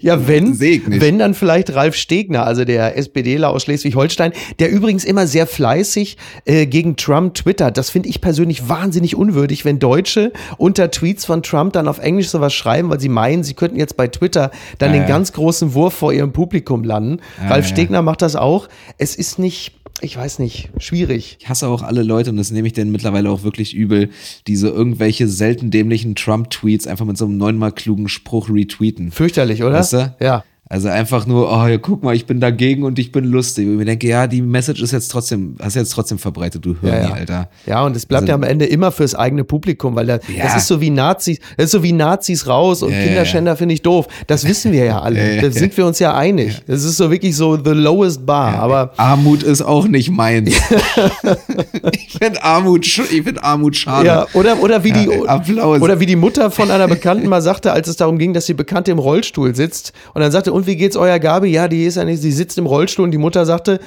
Ja, 0.00 0.28
wenn, 0.28 0.58
wenn 0.60 1.18
dann 1.18 1.34
vielleicht 1.34 1.74
Ralf 1.74 1.94
Stegner, 1.94 2.46
also 2.46 2.64
der 2.64 2.96
SPDler 2.96 3.50
aus 3.50 3.64
Schleswig-Holstein, 3.64 4.32
der 4.58 4.70
übrigens 4.70 5.04
immer 5.04 5.26
sehr 5.26 5.46
fleißig 5.46 6.16
äh, 6.44 6.66
gegen 6.66 6.96
Trump 6.96 7.34
twittert. 7.34 7.76
Das 7.76 7.90
finde 7.90 8.08
ich 8.08 8.20
persönlich 8.20 8.68
wahnsinnig 8.68 9.16
unwürdig, 9.16 9.64
wenn 9.64 9.78
Deutsche 9.78 10.32
unter 10.56 10.90
Tweets 10.90 11.24
von 11.24 11.42
Trump 11.42 11.72
dann 11.72 11.88
auf 11.88 11.98
Englisch 11.98 12.28
sowas 12.28 12.54
schreiben, 12.54 12.90
weil 12.90 13.00
sie 13.00 13.08
meinen, 13.08 13.42
sie 13.42 13.54
könnten 13.54 13.78
jetzt 13.78 13.96
bei 13.96 14.08
Twitter 14.08 14.50
dann 14.78 14.90
Ja, 14.90 15.00
den 15.00 15.02
ja. 15.02 15.08
ganz 15.08 15.32
großen 15.32 15.74
Wurf 15.74 15.94
vor 15.94 16.12
ihrem 16.12 16.32
Publikum 16.32 16.84
landen. 16.84 17.20
Ja, 17.40 17.48
Ralf. 17.48 17.66
Stegner 17.66 18.02
macht 18.02 18.22
das 18.22 18.36
auch. 18.36 18.68
Es 18.98 19.16
ist 19.16 19.38
nicht, 19.38 19.77
ich 20.00 20.16
weiß 20.16 20.38
nicht, 20.38 20.70
schwierig. 20.78 21.38
Ich 21.40 21.48
hasse 21.48 21.68
auch 21.68 21.82
alle 21.82 22.02
Leute, 22.02 22.30
und 22.30 22.36
das 22.36 22.50
nehme 22.50 22.66
ich 22.66 22.72
denen 22.72 22.92
mittlerweile 22.92 23.30
auch 23.30 23.42
wirklich 23.42 23.74
übel, 23.74 24.10
die 24.46 24.56
so 24.56 24.68
irgendwelche 24.68 25.28
selten 25.28 25.70
dämlichen 25.70 26.14
Trump-Tweets 26.14 26.86
einfach 26.86 27.04
mit 27.04 27.18
so 27.18 27.24
einem 27.24 27.36
neunmal 27.36 27.72
klugen 27.72 28.08
Spruch 28.08 28.48
retweeten. 28.48 29.10
Fürchterlich, 29.10 29.62
oder? 29.62 29.74
Weißt 29.74 29.92
du? 29.94 30.16
Ja. 30.20 30.44
Also 30.70 30.88
einfach 30.88 31.26
nur, 31.26 31.50
oh, 31.50 31.66
ja, 31.66 31.78
guck 31.78 32.02
mal, 32.02 32.14
ich 32.14 32.26
bin 32.26 32.40
dagegen 32.40 32.82
und 32.82 32.98
ich 32.98 33.10
bin 33.10 33.24
lustig. 33.24 33.66
Und 33.66 33.72
ich 33.72 33.78
mir 33.78 33.84
denke, 33.86 34.06
ja, 34.06 34.26
die 34.26 34.42
Message 34.42 34.82
ist 34.82 34.92
jetzt 34.92 35.08
trotzdem, 35.08 35.56
hast 35.62 35.76
jetzt 35.76 35.90
trotzdem 35.92 36.18
verbreitet, 36.18 36.62
du 36.64 36.76
Hirni, 36.80 36.96
Ja, 36.96 37.02
ja. 37.04 37.10
Alter. 37.14 37.48
Ja, 37.64 37.82
und 37.86 37.96
es 37.96 38.04
bleibt 38.04 38.22
Also- 38.24 38.30
ja 38.32 38.34
am 38.34 38.42
Ende 38.42 38.66
immer 38.66 38.92
fürs 38.92 39.14
eigene 39.14 39.44
Publikum, 39.44 39.96
weil 39.96 40.06
da, 40.06 40.18
Ja. 40.28 40.44
das 40.44 40.56
ist 40.56 40.66
so 40.66 40.80
wie 40.82 40.90
Nazis, 40.90 41.38
das 41.56 41.66
ist 41.66 41.70
so 41.72 41.82
wie 41.82 41.92
Nazis 41.92 42.46
raus 42.46 42.82
und 42.82 42.90
Kinderschänder 42.92 43.56
finde 43.56 43.72
ich 43.74 43.80
doof. 43.82 44.08
Das 44.26 44.46
wissen 44.46 44.72
wir 44.72 44.84
ja 44.84 45.00
alle. 45.02 45.40
Da 45.40 45.50
sind 45.50 45.74
wir 45.76 45.86
uns 45.86 46.00
ja 46.00 46.14
einig. 46.14 46.60
Das 46.66 46.84
ist 46.84 46.98
so 46.98 47.10
wirklich 47.10 47.34
so 47.34 47.56
the 47.56 47.70
lowest 47.70 48.26
bar. 48.26 48.54
Aber 48.56 48.92
Armut 48.98 49.42
ist 49.42 49.62
auch 49.62 49.88
nicht 49.88 50.10
meins. 50.10 50.50
ich 51.92 52.18
finde 52.18 52.42
Armut, 52.42 52.86
ich 52.86 53.22
find 53.22 53.42
Armut 53.42 53.76
schade. 53.76 54.06
ja, 54.06 54.26
oder, 54.34 54.60
oder 54.62 54.84
wie 54.84 54.92
die, 54.92 55.08
Applaus. 55.26 55.80
oder 55.80 56.00
wie 56.00 56.06
die 56.06 56.16
Mutter 56.16 56.50
von 56.50 56.70
einer 56.70 56.88
Bekannten 56.88 57.28
mal 57.28 57.40
sagte, 57.42 57.72
als 57.72 57.88
es 57.88 57.96
darum 57.96 58.18
ging, 58.18 58.34
dass 58.34 58.46
die 58.46 58.54
Bekannte 58.54 58.90
im 58.90 58.98
Rollstuhl 58.98 59.54
sitzt 59.54 59.92
und 60.14 60.20
dann 60.20 60.30
sagte, 60.32 60.52
und 60.58 60.66
wie 60.66 60.76
geht's 60.76 60.96
eurer 60.96 61.20
Gabi? 61.20 61.48
Ja, 61.48 61.68
die 61.68 61.84
ist 61.84 61.94
ja 61.96 62.04
nicht, 62.04 62.20
sie 62.20 62.32
sitzt 62.32 62.58
im 62.58 62.66
Rollstuhl 62.66 63.04
und 63.04 63.12
die 63.12 63.18
Mutter 63.18 63.46
sagte, 63.46 63.78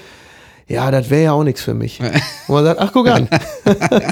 ja, 0.68 0.90
das 0.90 1.10
wäre 1.10 1.24
ja 1.24 1.32
auch 1.34 1.44
nichts 1.44 1.62
für 1.62 1.74
mich. 1.74 2.00
Und 2.48 2.56
man 2.56 2.64
sagt, 2.64 2.80
ach, 2.80 2.92
guck 2.94 3.10
an. 3.10 3.28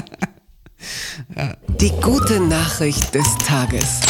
Die 1.80 1.90
gute 2.02 2.40
Nachricht 2.40 3.14
des 3.14 3.26
Tages. 3.46 4.00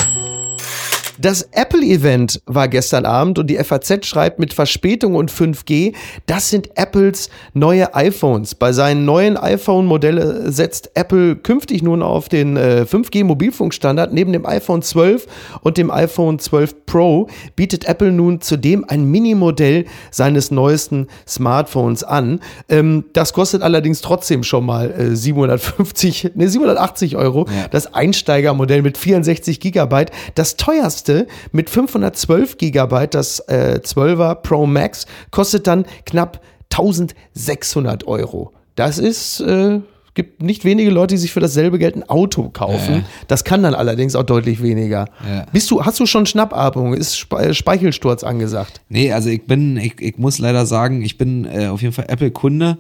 Das 1.21 1.43
Apple-Event 1.53 2.41
war 2.47 2.67
gestern 2.69 3.05
Abend 3.05 3.39
und 3.39 3.49
die 3.49 3.57
FAZ 3.57 4.07
schreibt 4.07 4.39
mit 4.39 4.55
Verspätung 4.55 5.17
und 5.17 5.31
5G, 5.31 5.93
das 6.25 6.49
sind 6.49 6.79
Apples 6.79 7.29
neue 7.53 7.95
iPhones. 7.95 8.55
Bei 8.55 8.73
seinen 8.73 9.05
neuen 9.05 9.37
iPhone-Modellen 9.37 10.51
setzt 10.51 10.93
Apple 10.95 11.37
künftig 11.37 11.83
nun 11.83 12.03
auf 12.03 12.31
den 12.31 12.57
äh, 12.57 12.87
5G-Mobilfunkstandard. 12.91 14.15
Neben 14.15 14.33
dem 14.33 14.47
iPhone 14.47 14.81
12 14.81 15.27
und 15.61 15.77
dem 15.77 15.91
iPhone 15.91 16.39
12 16.39 16.87
Pro 16.87 17.29
bietet 17.55 17.85
Apple 17.85 18.13
nun 18.13 18.41
zudem 18.41 18.87
ein 18.89 19.05
Minimodell 19.05 19.85
seines 20.11 20.51
neuesten 20.51 21.07
Smartphones 21.29 22.03
an. 22.03 22.41
Ähm, 22.71 23.05
das 23.13 23.35
kostet 23.35 23.61
allerdings 23.61 24.01
trotzdem 24.01 24.43
schon 24.43 24.65
mal 24.65 24.91
äh, 24.91 25.15
750, 25.15 26.31
ne, 26.35 26.49
780 26.49 27.19
Euro. 27.19 27.47
Ja. 27.47 27.69
Das 27.69 27.93
Einsteigermodell 27.93 28.81
mit 28.81 28.97
64 28.97 29.61
Gigabyte. 29.61 30.13
Das 30.35 30.57
teuerste 30.57 31.10
mit 31.53 31.71
512 31.71 32.59
Gigabyte, 32.59 33.15
das 33.15 33.41
äh, 33.41 33.81
12er 33.83 34.37
Pro 34.37 34.67
Max, 34.67 35.07
kostet 35.31 35.67
dann 35.67 35.85
knapp 36.05 36.41
1600 36.71 38.07
Euro. 38.07 38.53
Das 38.77 38.99
ist, 38.99 39.41
äh, 39.41 39.81
gibt 40.15 40.43
nicht 40.43 40.65
wenige 40.65 40.91
Leute, 40.91 41.15
die 41.15 41.19
sich 41.19 41.33
für 41.33 41.41
dasselbe 41.41 41.79
Geld 41.79 41.97
ein 41.97 42.09
Auto 42.09 42.49
kaufen. 42.51 42.95
Ja. 42.97 43.03
Das 43.29 43.45
kann 43.45 43.63
dann 43.63 43.75
allerdings 43.75 44.17
auch 44.17 44.23
deutlich 44.23 44.63
weniger. 44.63 45.07
Ja. 45.29 45.47
Bist 45.53 45.71
du, 45.71 45.85
hast 45.85 46.01
du 46.01 46.07
schon 46.07 46.27
Schnappatmung? 46.27 46.95
Ist 46.95 47.19
Spe 47.19 47.39
äh, 47.39 47.55
Speichelsturz 47.55 48.25
angesagt? 48.25 48.81
Nee, 48.89 49.13
also 49.13 49.29
ich 49.29 49.47
bin, 49.47 49.77
ich, 49.77 50.01
ich 50.01 50.19
muss 50.19 50.39
leider 50.39 50.67
sagen, 50.67 51.03
ich 51.03 51.19
bin 51.19 51.45
äh, 51.45 51.67
auf 51.69 51.83
jeden 51.83 51.93
Fall 51.93 52.07
Apple-Kunde. 52.09 52.79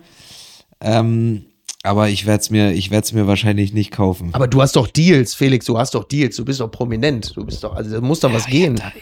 Ähm, 0.81 1.45
aber 1.83 2.09
ich 2.11 2.27
werde 2.27 2.41
es 2.41 2.51
mir, 2.51 2.73
ich 2.73 2.91
werde 2.91 3.05
es 3.05 3.13
mir 3.13 3.27
wahrscheinlich 3.27 3.73
nicht 3.73 3.91
kaufen. 3.91 4.31
Aber 4.33 4.47
du 4.47 4.61
hast 4.61 4.77
doch 4.77 4.87
Deals, 4.87 5.35
Felix, 5.35 5.65
du 5.65 5.79
hast 5.79 5.95
doch 5.95 6.05
Deals, 6.05 6.37
du 6.37 6.45
bist 6.45 6.61
doch 6.61 6.71
prominent, 6.71 7.35
du 7.35 7.45
bist 7.45 7.65
doch, 7.65 7.75
also 7.75 7.91
da 7.91 8.01
muss 8.01 8.21
doch 8.21 8.33
was 8.33 8.47
gehen. 8.47 8.77
Da, 8.77 8.93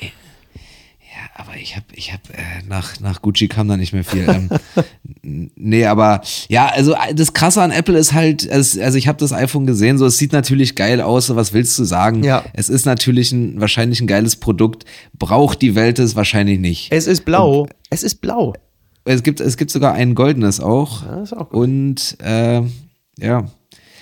ja, 1.18 1.30
aber 1.34 1.56
ich 1.56 1.74
habe, 1.74 1.86
ich 1.94 2.12
habe 2.12 2.22
äh, 2.34 2.62
nach 2.68 3.00
nach 3.00 3.20
Gucci 3.20 3.48
kam 3.48 3.66
da 3.66 3.76
nicht 3.76 3.92
mehr 3.92 4.04
viel. 4.04 4.28
ähm, 4.28 4.48
nee, 5.56 5.86
aber 5.86 6.20
ja, 6.48 6.66
also 6.66 6.94
das 7.14 7.32
Krasse 7.32 7.62
an 7.62 7.72
Apple 7.72 7.98
ist 7.98 8.12
halt, 8.12 8.46
es, 8.46 8.78
also 8.78 8.96
ich 8.96 9.08
habe 9.08 9.18
das 9.18 9.32
iPhone 9.32 9.66
gesehen, 9.66 9.98
so 9.98 10.06
es 10.06 10.16
sieht 10.18 10.32
natürlich 10.32 10.76
geil 10.76 11.00
aus. 11.00 11.34
Was 11.34 11.52
willst 11.52 11.76
du 11.80 11.84
sagen? 11.84 12.22
Ja. 12.22 12.44
Es 12.52 12.68
ist 12.68 12.86
natürlich 12.86 13.32
ein 13.32 13.60
wahrscheinlich 13.60 14.00
ein 14.00 14.06
geiles 14.06 14.36
Produkt. 14.36 14.84
Braucht 15.18 15.62
die 15.62 15.74
Welt 15.74 15.98
es 15.98 16.14
wahrscheinlich 16.14 16.60
nicht. 16.60 16.92
Es 16.92 17.08
ist 17.08 17.24
blau, 17.24 17.66
es 17.90 18.04
ist 18.04 18.20
blau. 18.20 18.54
Es 19.08 19.22
gibt 19.22 19.40
es 19.40 19.56
gibt 19.56 19.70
sogar 19.70 19.94
ein 19.94 20.14
goldenes 20.14 20.60
auch. 20.60 21.04
Ja, 21.04 21.22
ist 21.22 21.32
auch 21.32 21.50
gut. 21.50 21.60
Und 21.60 22.16
äh, 22.22 22.62
ja. 23.18 23.46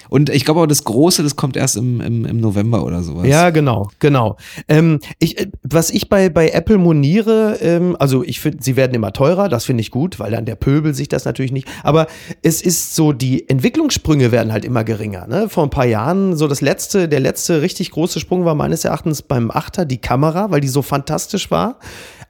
Und 0.08 0.30
ich 0.30 0.44
glaube 0.44 0.60
auch, 0.60 0.66
das 0.66 0.84
Große, 0.84 1.22
das 1.22 1.36
kommt 1.36 1.56
erst 1.56 1.76
im, 1.76 2.00
im, 2.00 2.25
im 2.25 2.40
November 2.40 2.84
oder 2.84 3.02
sowas. 3.02 3.26
Ja, 3.26 3.50
genau, 3.50 3.88
genau. 3.98 4.36
Ähm, 4.68 5.00
ich, 5.18 5.38
äh, 5.38 5.50
was 5.62 5.90
ich 5.90 6.08
bei, 6.08 6.28
bei 6.28 6.50
Apple 6.50 6.78
moniere, 6.78 7.58
ähm, 7.60 7.96
also 7.98 8.22
ich 8.22 8.40
finde, 8.40 8.58
sie 8.62 8.76
werden 8.76 8.94
immer 8.94 9.12
teurer, 9.12 9.48
das 9.48 9.64
finde 9.64 9.80
ich 9.80 9.90
gut, 9.90 10.18
weil 10.18 10.30
dann 10.30 10.44
der 10.44 10.54
Pöbel 10.54 10.94
sich 10.94 11.08
das 11.08 11.25
natürlich 11.25 11.52
nicht. 11.52 11.66
Aber 11.82 12.06
es 12.42 12.62
ist 12.62 12.94
so, 12.94 13.12
die 13.12 13.48
Entwicklungssprünge 13.48 14.32
werden 14.32 14.52
halt 14.52 14.64
immer 14.64 14.84
geringer. 14.84 15.26
Ne? 15.26 15.48
Vor 15.48 15.64
ein 15.64 15.70
paar 15.70 15.86
Jahren, 15.86 16.36
so 16.36 16.46
das 16.46 16.60
letzte, 16.60 17.08
der 17.08 17.20
letzte 17.20 17.62
richtig 17.62 17.90
große 17.90 18.20
Sprung 18.20 18.44
war 18.44 18.54
meines 18.54 18.84
Erachtens 18.84 19.22
beim 19.22 19.50
Achter 19.50 19.84
die 19.84 19.98
Kamera, 19.98 20.50
weil 20.50 20.60
die 20.60 20.68
so 20.68 20.82
fantastisch 20.82 21.50
war. 21.50 21.78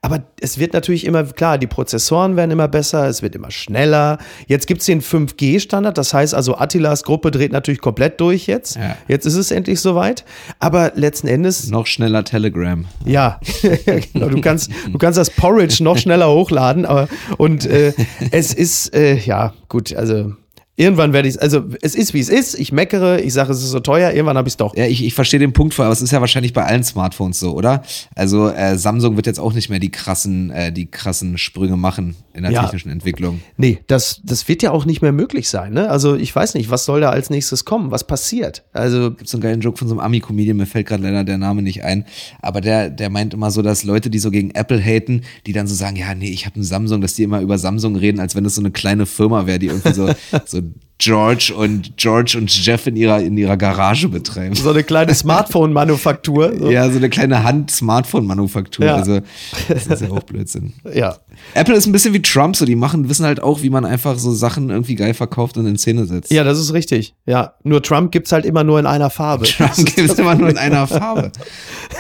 Aber 0.07 0.23
es 0.41 0.57
wird 0.59 0.73
natürlich 0.73 1.05
immer, 1.05 1.25
klar, 1.25 1.59
die 1.59 1.67
Prozessoren 1.67 2.37
werden 2.37 2.53
immer 2.53 2.69
besser, 2.69 3.09
es 3.09 3.23
wird 3.23 3.35
immer 3.35 3.51
schneller. 3.51 4.19
Jetzt 4.47 4.69
gibt 4.69 4.81
es 4.81 4.87
den 4.87 5.03
5G-Standard, 5.03 5.99
das 5.99 6.15
heißt 6.15 6.33
also, 6.33 6.57
Attilas 6.59 7.03
Gruppe 7.03 7.33
dreht 7.33 7.51
natürlich 7.51 7.81
komplett 7.81 8.21
durch 8.21 8.47
jetzt. 8.47 8.77
Ja. 8.77 8.97
Jetzt 9.09 9.27
ist 9.27 9.35
es 9.35 9.51
endlich 9.51 9.81
soweit. 9.81 10.25
Aber 10.61 10.93
letzten 10.95 11.27
Endes, 11.27 11.71
Noch 11.71 11.89
schneller 11.89 12.23
Telegram. 12.23 12.85
ja, 13.05 13.41
genau, 14.13 14.29
du 14.29 14.41
kannst, 14.41 14.71
du 14.93 14.97
kannst 14.97 15.19
das 15.19 15.29
Porridge 15.31 15.83
noch 15.83 15.99
schneller 15.99 16.31
hochladen, 16.31 16.87
aber 16.87 17.09
und 17.37 17.67
äh, 17.67 17.93
es 18.31 18.55
ist, 18.55 18.95
äh, 18.95 19.17
ja, 19.17 19.55
gut, 19.69 19.93
also 19.93 20.35
irgendwann 20.77 21.13
werde 21.13 21.29
ich 21.29 21.41
also 21.41 21.65
es 21.81 21.95
ist 21.95 22.15
wie 22.15 22.21
es 22.21 22.29
ist, 22.29 22.59
ich 22.59 22.71
meckere, 22.71 23.21
ich 23.21 23.33
sage, 23.33 23.53
es 23.53 23.63
ist 23.63 23.71
so 23.71 23.81
teuer, 23.81 24.13
irgendwann 24.13 24.37
habe 24.37 24.49
ich 24.49 24.53
es 24.53 24.57
doch. 24.57 24.77
Ja, 24.77 24.87
ich, 24.87 25.05
ich 25.05 25.15
verstehe 25.15 25.41
den 25.41 25.53
Punkt 25.53 25.75
voll, 25.75 25.87
aber 25.87 25.93
es 25.93 26.03
ist 26.03 26.13
ja 26.13 26.21
wahrscheinlich 26.21 26.53
bei 26.53 26.65
allen 26.65 26.85
Smartphones 26.85 27.41
so, 27.41 27.55
oder? 27.55 27.83
Also 28.15 28.49
äh, 28.49 28.77
Samsung 28.77 29.17
wird 29.17 29.27
jetzt 29.27 29.41
auch 29.41 29.53
nicht 29.53 29.71
mehr 29.71 29.81
die 29.81 29.91
krassen, 29.91 30.51
äh, 30.51 30.73
die 30.73 30.91
krassen 30.91 31.39
Sprünge 31.39 31.77
machen 31.77 32.17
in 32.37 32.43
der 32.43 32.53
Ja. 32.53 32.63
technischen 32.63 32.91
Entwicklung. 32.91 33.41
Nee, 33.57 33.79
das, 33.87 34.21
das 34.25 34.47
wird 34.49 34.63
ja 34.63 34.71
auch 34.71 34.85
nicht 34.85 35.03
mehr 35.03 35.13
möglich 35.13 35.49
sein. 35.49 35.73
Ne? 35.73 35.89
Also 35.91 36.15
ich 36.15 36.35
weiß 36.35 36.55
nicht, 36.55 36.71
was 36.71 36.85
soll 36.85 37.01
da 37.01 37.11
als 37.11 37.31
nächstes 37.31 37.65
kommen? 37.65 37.91
Was 37.91 38.07
passiert? 38.07 38.65
Also 38.73 39.11
gibt 39.11 39.29
so 39.29 39.37
einen 39.39 39.43
geilen 39.43 39.61
Joke 39.61 39.79
von 39.79 39.89
so 39.89 39.95
einem 39.95 40.01
Ami-Comedian, 40.01 40.57
mir 40.57 40.67
fällt 40.67 40.87
gerade 40.87 41.03
leider 41.03 41.25
der 41.25 41.39
Name 41.39 41.63
nicht 41.63 41.83
ein, 41.83 42.05
aber 42.41 42.61
der, 42.61 42.91
der 42.91 43.11
meint 43.11 43.35
immer 43.35 43.51
so, 43.51 43.63
dass 43.63 43.83
Leute, 43.85 44.11
die 44.11 44.19
so 44.19 44.31
gegen 44.31 44.51
Apple 44.53 44.81
haten, 44.81 45.23
die 45.47 45.53
dann 45.53 45.67
so 45.67 45.75
sagen, 45.75 45.97
ja, 45.97 46.15
nee, 46.15 46.31
ich 46.31 46.47
habe 46.47 46.57
einen 46.57 46.65
Samsung, 46.65 47.01
dass 47.01 47.15
die 47.15 47.23
immer 47.23 47.41
über 47.41 47.59
Samsung 47.59 47.97
reden, 47.97 48.21
als 48.21 48.35
wenn 48.37 48.45
es 48.45 48.55
so 48.55 48.61
eine 48.63 48.71
kleine 48.71 49.07
Firma 49.07 49.47
wäre, 49.47 49.59
die 49.59 49.67
irgendwie 49.67 49.93
so, 49.95 50.09
so 50.47 50.61
George 50.99 51.53
und 51.55 51.97
George 51.99 52.37
und 52.39 52.65
Jeff 52.65 52.87
in 52.87 52.97
ihrer, 52.97 53.21
in 53.21 53.37
ihrer 53.37 53.59
Garage 53.59 54.09
betreiben. 54.09 54.55
so 54.55 54.71
eine 54.71 54.83
kleine 54.83 55.15
Smartphone-Manufaktur. 55.15 56.55
So. 56.59 56.71
Ja, 56.71 56.89
so 56.91 56.97
eine 56.97 57.11
kleine 57.11 57.43
Hand-Smartphone-Manufaktur. 57.43 58.87
Ja. 58.87 58.97
Also, 58.97 59.21
das 59.69 59.87
ist 59.87 60.01
ja 60.03 60.11
auch 60.11 60.23
Blödsinn. 60.23 60.73
ja. 60.95 61.17
Apple 61.53 61.75
ist 61.75 61.87
ein 61.87 61.93
bisschen 61.93 62.15
wie 62.15 62.23
Trump, 62.23 62.57
so 62.57 62.65
die 62.65 62.77
machen, 62.77 63.11
wissen 63.11 63.27
halt 63.27 63.43
auch, 63.43 63.61
wie 63.63 63.69
man 63.69 63.85
einfach 63.85 64.19
so 64.19 64.33
Sachen 64.33 64.71
irgendwie 64.71 64.95
geil 64.95 65.13
verkauft 65.13 65.59
und 65.59 65.67
in 65.67 65.77
Szene 65.77 66.07
setzt. 66.07 66.33
Ja, 66.33 66.45
das 66.45 66.59
ist 66.59 66.73
richtig. 66.73 67.15
Ja, 67.27 67.55
nur 67.63 67.83
Trump 67.83 68.11
gibt's 68.11 68.33
halt 68.33 68.47
immer 68.47 68.65
nur 68.65 68.79
in 68.79 68.87
einer 68.87 69.11
Farbe. 69.11 69.45
Trump 69.57 69.71
Das 69.71 69.79
ist 69.79 69.85
gibt 69.85 69.99
es 69.99 70.09
das 70.09 70.19
immer 70.19 70.35
nur 70.35 70.49
in 70.49 70.57
einer 70.57 70.87
Farbe. 70.87 71.31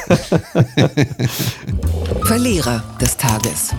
Verlierer 2.25 2.83
des 3.01 3.17
Tages. 3.17 3.75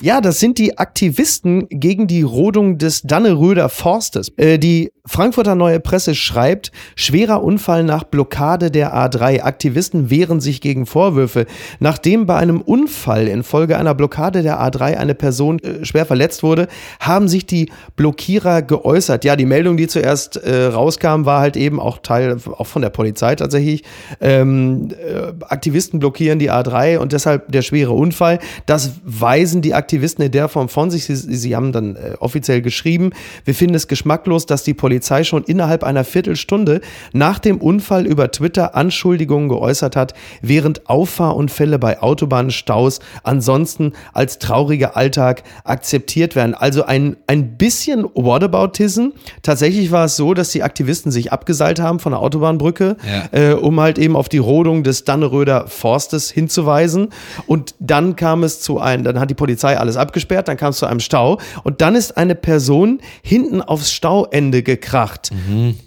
Ja, 0.00 0.20
das 0.20 0.38
sind 0.38 0.58
die 0.58 0.78
Aktivisten 0.78 1.68
gegen 1.70 2.06
die 2.06 2.22
Rodung 2.22 2.78
des 2.78 3.02
Danneröder 3.02 3.68
Forstes. 3.68 4.30
Äh, 4.36 4.58
die 4.58 4.92
Frankfurter 5.08 5.54
Neue 5.54 5.80
Presse 5.80 6.14
schreibt, 6.14 6.70
schwerer 6.94 7.42
Unfall 7.42 7.82
nach 7.82 8.04
Blockade 8.04 8.70
der 8.70 8.94
A3. 8.94 9.42
Aktivisten 9.42 10.10
wehren 10.10 10.40
sich 10.40 10.60
gegen 10.60 10.84
Vorwürfe. 10.84 11.46
Nachdem 11.80 12.26
bei 12.26 12.36
einem 12.36 12.60
Unfall 12.60 13.26
infolge 13.26 13.78
einer 13.78 13.94
Blockade 13.94 14.42
der 14.42 14.60
A3 14.60 14.98
eine 14.98 15.14
Person 15.14 15.60
äh, 15.60 15.84
schwer 15.84 16.04
verletzt 16.04 16.42
wurde, 16.42 16.68
haben 17.00 17.26
sich 17.26 17.46
die 17.46 17.70
Blockierer 17.96 18.60
geäußert. 18.60 19.24
Ja, 19.24 19.34
die 19.34 19.46
Meldung, 19.46 19.78
die 19.78 19.86
zuerst 19.86 20.36
äh, 20.36 20.66
rauskam, 20.66 21.24
war 21.24 21.40
halt 21.40 21.56
eben 21.56 21.80
auch 21.80 21.98
Teil, 21.98 22.36
auch 22.58 22.66
von 22.66 22.82
der 22.82 22.90
Polizei 22.90 23.34
tatsächlich. 23.34 23.84
Ähm, 24.20 24.90
äh, 24.90 25.32
Aktivisten 25.48 26.00
blockieren 26.00 26.38
die 26.38 26.50
A3 26.50 26.98
und 26.98 27.14
deshalb 27.14 27.50
der 27.50 27.62
schwere 27.62 27.92
Unfall. 27.92 28.40
Das 28.66 28.92
weisen 29.04 29.62
die 29.62 29.72
Aktivisten 29.72 30.22
in 30.22 30.32
der 30.32 30.48
Form 30.48 30.68
von 30.68 30.90
sich. 30.90 31.06
Sie, 31.06 31.16
sie 31.16 31.56
haben 31.56 31.72
dann 31.72 31.96
äh, 31.96 32.14
offiziell 32.20 32.60
geschrieben, 32.60 33.10
wir 33.46 33.54
finden 33.54 33.74
es 33.74 33.88
geschmacklos, 33.88 34.44
dass 34.44 34.64
die 34.64 34.74
Polizei 34.74 34.97
schon 35.24 35.44
innerhalb 35.44 35.84
einer 35.84 36.04
Viertelstunde 36.04 36.80
nach 37.12 37.38
dem 37.38 37.58
Unfall 37.58 38.06
über 38.06 38.30
Twitter 38.30 38.74
Anschuldigungen 38.74 39.48
geäußert 39.48 39.96
hat, 39.96 40.14
während 40.42 40.88
Auffahrunfälle 40.88 41.78
bei 41.78 42.00
Autobahnstaus 42.02 43.00
ansonsten 43.22 43.92
als 44.12 44.38
trauriger 44.38 44.96
Alltag 44.96 45.42
akzeptiert 45.64 46.36
werden. 46.36 46.54
Also 46.54 46.84
ein, 46.84 47.16
ein 47.26 47.56
bisschen 47.56 48.04
Whataboutism. 48.14 49.08
Tatsächlich 49.42 49.90
war 49.90 50.04
es 50.06 50.16
so, 50.16 50.34
dass 50.34 50.50
die 50.50 50.62
Aktivisten 50.62 51.12
sich 51.12 51.32
abgeseilt 51.32 51.80
haben 51.80 51.98
von 52.00 52.12
der 52.12 52.20
Autobahnbrücke, 52.20 52.96
Ja. 53.32 53.38
äh, 53.38 53.52
um 53.54 53.80
halt 53.80 53.98
eben 53.98 54.16
auf 54.16 54.28
die 54.28 54.38
Rodung 54.38 54.82
des 54.82 55.04
Danneröder 55.04 55.66
Forstes 55.68 56.30
hinzuweisen. 56.30 57.08
Und 57.46 57.74
dann 57.78 58.16
kam 58.16 58.42
es 58.44 58.60
zu 58.60 58.78
einem, 58.78 59.04
dann 59.04 59.18
hat 59.20 59.30
die 59.30 59.34
Polizei 59.34 59.78
alles 59.78 59.96
abgesperrt, 59.96 60.48
dann 60.48 60.56
kam 60.56 60.70
es 60.70 60.78
zu 60.78 60.86
einem 60.86 61.00
Stau 61.00 61.38
und 61.64 61.80
dann 61.80 61.94
ist 61.94 62.16
eine 62.16 62.34
Person 62.34 63.00
hinten 63.22 63.62
aufs 63.62 63.92
Stauende 63.92 64.62
gekracht. 64.62 64.87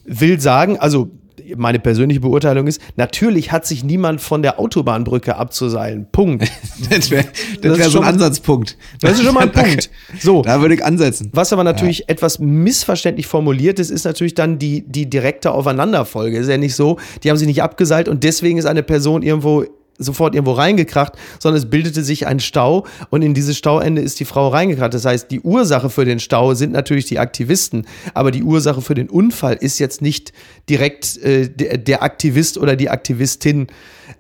Will 0.06 0.40
sagen, 0.40 0.78
also 0.78 1.10
meine 1.58 1.80
persönliche 1.80 2.22
Beurteilung 2.22 2.68
ist, 2.68 2.80
natürlich 2.96 3.52
hat 3.52 3.66
sich 3.66 3.84
niemand 3.84 4.22
von 4.22 4.42
der 4.42 4.58
Autobahnbrücke 4.60 5.36
abzuseilen. 5.36 6.08
Punkt. 6.12 6.50
Das 6.90 7.10
wäre 7.12 7.26
wär 7.62 7.86
so 7.86 7.92
schon- 7.92 8.04
ein 8.04 8.14
Ansatzpunkt. 8.16 8.78
Das 9.02 9.14
ist 9.20 9.24
schon 9.26 9.34
mal 9.34 9.42
ein 9.44 9.52
Punkt. 9.64 9.90
So. 10.20 10.42
Da 10.44 10.62
würde 10.62 10.76
ich 10.76 10.84
ansetzen. 10.86 11.30
Was 11.34 11.52
aber 11.54 11.64
natürlich 11.64 12.08
etwas 12.10 12.40
missverständlich 12.40 13.28
formuliert 13.28 13.80
ist, 13.80 13.90
ist 13.92 14.06
natürlich 14.06 14.34
dann 14.34 14.60
die, 14.60 14.84
die 14.88 15.10
direkte 15.10 15.52
Aufeinanderfolge. 15.52 16.38
Ist 16.38 16.48
ja 16.50 16.58
nicht 16.58 16.76
so, 16.76 16.98
die 17.24 17.30
haben 17.30 17.38
sich 17.38 17.48
nicht 17.48 17.62
abgeseilt 17.64 18.08
und 18.08 18.24
deswegen 18.24 18.58
ist 18.58 18.66
eine 18.66 18.84
Person 18.84 19.22
irgendwo 19.22 19.66
sofort 20.02 20.36
irgendwo 20.36 20.54
reingekracht, 20.54 21.14
sondern 21.40 21.62
es 21.62 21.70
bildete 21.70 22.04
sich 22.04 22.28
ein 22.28 22.40
Stau 22.40 22.86
und 23.10 23.22
in 23.22 23.34
dieses 23.34 23.58
Stauende 23.58 24.02
ist 24.02 24.20
die 24.20 24.26
Frau 24.26 24.50
reingekracht. 24.50 24.94
Das 24.94 25.06
heißt, 25.06 25.32
die 25.32 25.42
Ursache 25.42 25.90
für 25.90 26.06
den 26.06 26.20
Stau 26.20 26.54
sind 26.54 26.72
natürlich 26.72 27.06
die 27.06 27.20
Aktivisten, 27.20 27.86
aber 28.14 28.32
die 28.32 28.44
Ursache 28.44 28.82
für 28.82 28.96
den 28.96 29.10
Unfall 29.10 29.56
ist 29.56 29.80
jetzt 29.80 30.02
nicht 30.02 30.34
direkt 30.70 31.18
äh, 31.18 31.50
der, 31.50 31.78
der 31.78 32.04
Aktivist 32.04 32.58
oder 32.58 32.76
die 32.76 32.90
Aktivistin. 32.90 33.68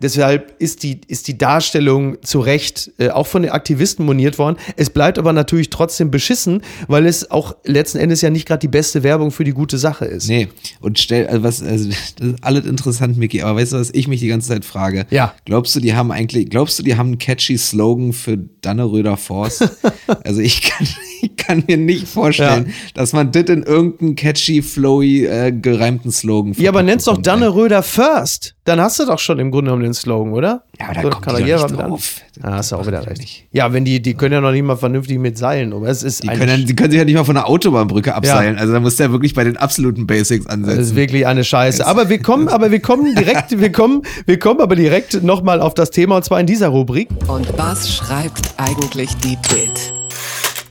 Deshalb 0.02 0.56
ist 0.60 0.84
die, 0.84 1.02
ist 1.08 1.28
die 1.28 1.38
Darstellung 1.38 2.22
zu 2.24 2.40
Recht 2.40 2.92
äh, 2.98 3.10
auch 3.10 3.28
von 3.28 3.42
den 3.44 3.52
Aktivisten 3.52 4.06
moniert 4.06 4.38
worden. 4.38 4.58
Es 4.76 4.90
bleibt 4.90 5.18
aber 5.18 5.34
natürlich 5.34 5.70
trotzdem 5.70 6.12
beschissen, 6.12 6.62
weil 6.88 7.06
es 7.06 7.32
auch 7.32 7.56
letzten 7.64 7.98
Endes 7.98 8.22
ja 8.22 8.30
nicht 8.30 8.48
gerade 8.48 8.60
die 8.60 8.68
beste 8.68 9.04
Werbung 9.04 9.32
für 9.32 9.44
die 9.44 9.52
gute 9.54 9.78
Sache 9.78 10.06
ist. 10.06 10.28
Nee, 10.28 10.48
und 10.80 11.00
stell, 11.00 11.28
also 11.28 11.44
was, 11.44 11.62
also 11.64 11.90
das 11.90 11.98
ist 12.20 12.36
alles 12.44 12.66
interessant, 12.66 13.18
Micky, 13.18 13.42
aber 13.42 13.60
weißt 13.60 13.74
du, 13.74 13.78
was 13.80 13.92
ich 13.94 14.08
mich 14.08 14.20
die 14.20 14.28
ganze 14.28 14.50
Zeit 14.50 14.66
frage? 14.66 15.06
Ja. 15.10 15.34
Glaubst 15.46 15.76
du, 15.76 15.80
die 15.80 15.94
haben 15.96 16.12
eigentlich, 16.12 16.50
glaubst 16.50 16.78
du, 16.80 16.84
die 16.84 16.96
haben 16.96 17.08
einen 17.08 17.18
catchy 17.18 17.58
Slogan 17.58 18.14
für 18.14 18.38
Danneröder 18.62 19.18
Forst? 19.18 19.70
also 20.24 20.42
ich 20.42 20.62
kann, 20.64 20.88
ich 21.22 21.36
kann 21.38 21.64
mir 21.68 21.78
nicht 21.78 22.08
vorstellen, 22.08 22.68
Ja. 22.68 22.74
dass 22.94 23.14
man 23.14 23.32
das 23.32 23.44
in 23.46 23.64
irgendeinen 23.64 24.16
catchy, 24.16 24.62
flowy, 24.62 25.26
äh, 25.26 25.52
gereimten 25.52 26.12
Slogan 26.12 26.54
Ja, 26.58 26.70
aber 26.70 26.84
nenn's 26.84 27.06
doch. 27.06 27.18
Danneröder 27.18 27.84
First. 27.84 28.56
Dann 28.64 28.80
hast 28.80 29.00
du 29.00 29.06
doch 29.06 29.20
schon 29.20 29.40
im 29.40 29.50
Grunde 29.52 29.70
genommen 29.72 29.81
den 29.82 29.94
Slogan, 29.94 30.34
oder? 30.34 30.63
Ja, 30.80 30.86
aber 30.86 30.94
da 30.96 31.02
So, 31.02 31.10
kommt 31.10 31.26
kann 31.26 31.36
die 31.36 31.41
doch 31.41 31.48
jeder 31.48 31.67
nicht 31.67 31.80
drauf. 31.80 32.15
Ah, 32.41 32.52
hast 32.54 32.72
du 32.72 32.76
auch 32.78 32.88
wieder 32.88 33.06
recht. 33.06 33.20
nicht. 33.20 33.46
Ja, 33.52 33.72
wenn 33.74 33.86
die, 33.86 34.02
die 34.02 34.13
können 34.13 34.34
ja 34.34 34.41
noch 34.41 34.52
nicht 34.52 34.63
mal 34.63 34.76
vernünftig 34.78 35.20
mit 35.20 35.38
Seilen 35.38 35.74
um. 35.74 35.86
Es 35.86 36.04
ist 36.04 36.24
Die 36.24 36.28
können, 36.28 36.65
die 36.65 36.76
können 36.76 36.91
sich 36.91 36.98
ja 37.00 37.06
nicht 37.06 37.15
mal 37.15 37.24
von 37.24 37.36
der 37.36 37.48
Autobahnbrücke 37.48 38.13
abseilen. 38.15 38.58
Also 38.58 38.74
da 38.74 38.80
muss 38.80 38.96
der 38.96 39.12
wirklich 39.12 39.34
bei 39.34 39.44
den 39.44 39.58
absoluten 39.58 40.08
Basics 40.08 40.46
Das 40.46 40.56
ist 40.56 40.63
ansetzen. 40.63 40.96
wirklich 40.96 41.28
eine 41.28 41.44
Scheiße. 41.44 41.86
Aber 41.86 42.10
wir 42.10 42.22
kommen, 42.22 42.48
aber 42.50 42.72
wir 42.72 42.80
kommen 42.80 43.13
direkt, 43.15 43.60
wir 43.60 43.72
kommen, 43.72 44.02
wir 44.26 44.39
kommen 44.39 44.60
aber 44.62 44.76
direkt 44.76 45.22
nochmal 45.24 45.62
auf 45.62 45.74
das 45.74 45.91
Thema 45.91 46.17
und 46.17 46.26
zwar 46.26 46.39
in 46.39 46.46
dieser 46.48 46.70
Rubrik. 46.70 47.10
Und 47.28 47.48
was 47.58 47.94
schreibt 47.94 48.54
eigentlich 48.58 49.15
die 49.17 49.38
Bild? 49.50 50.01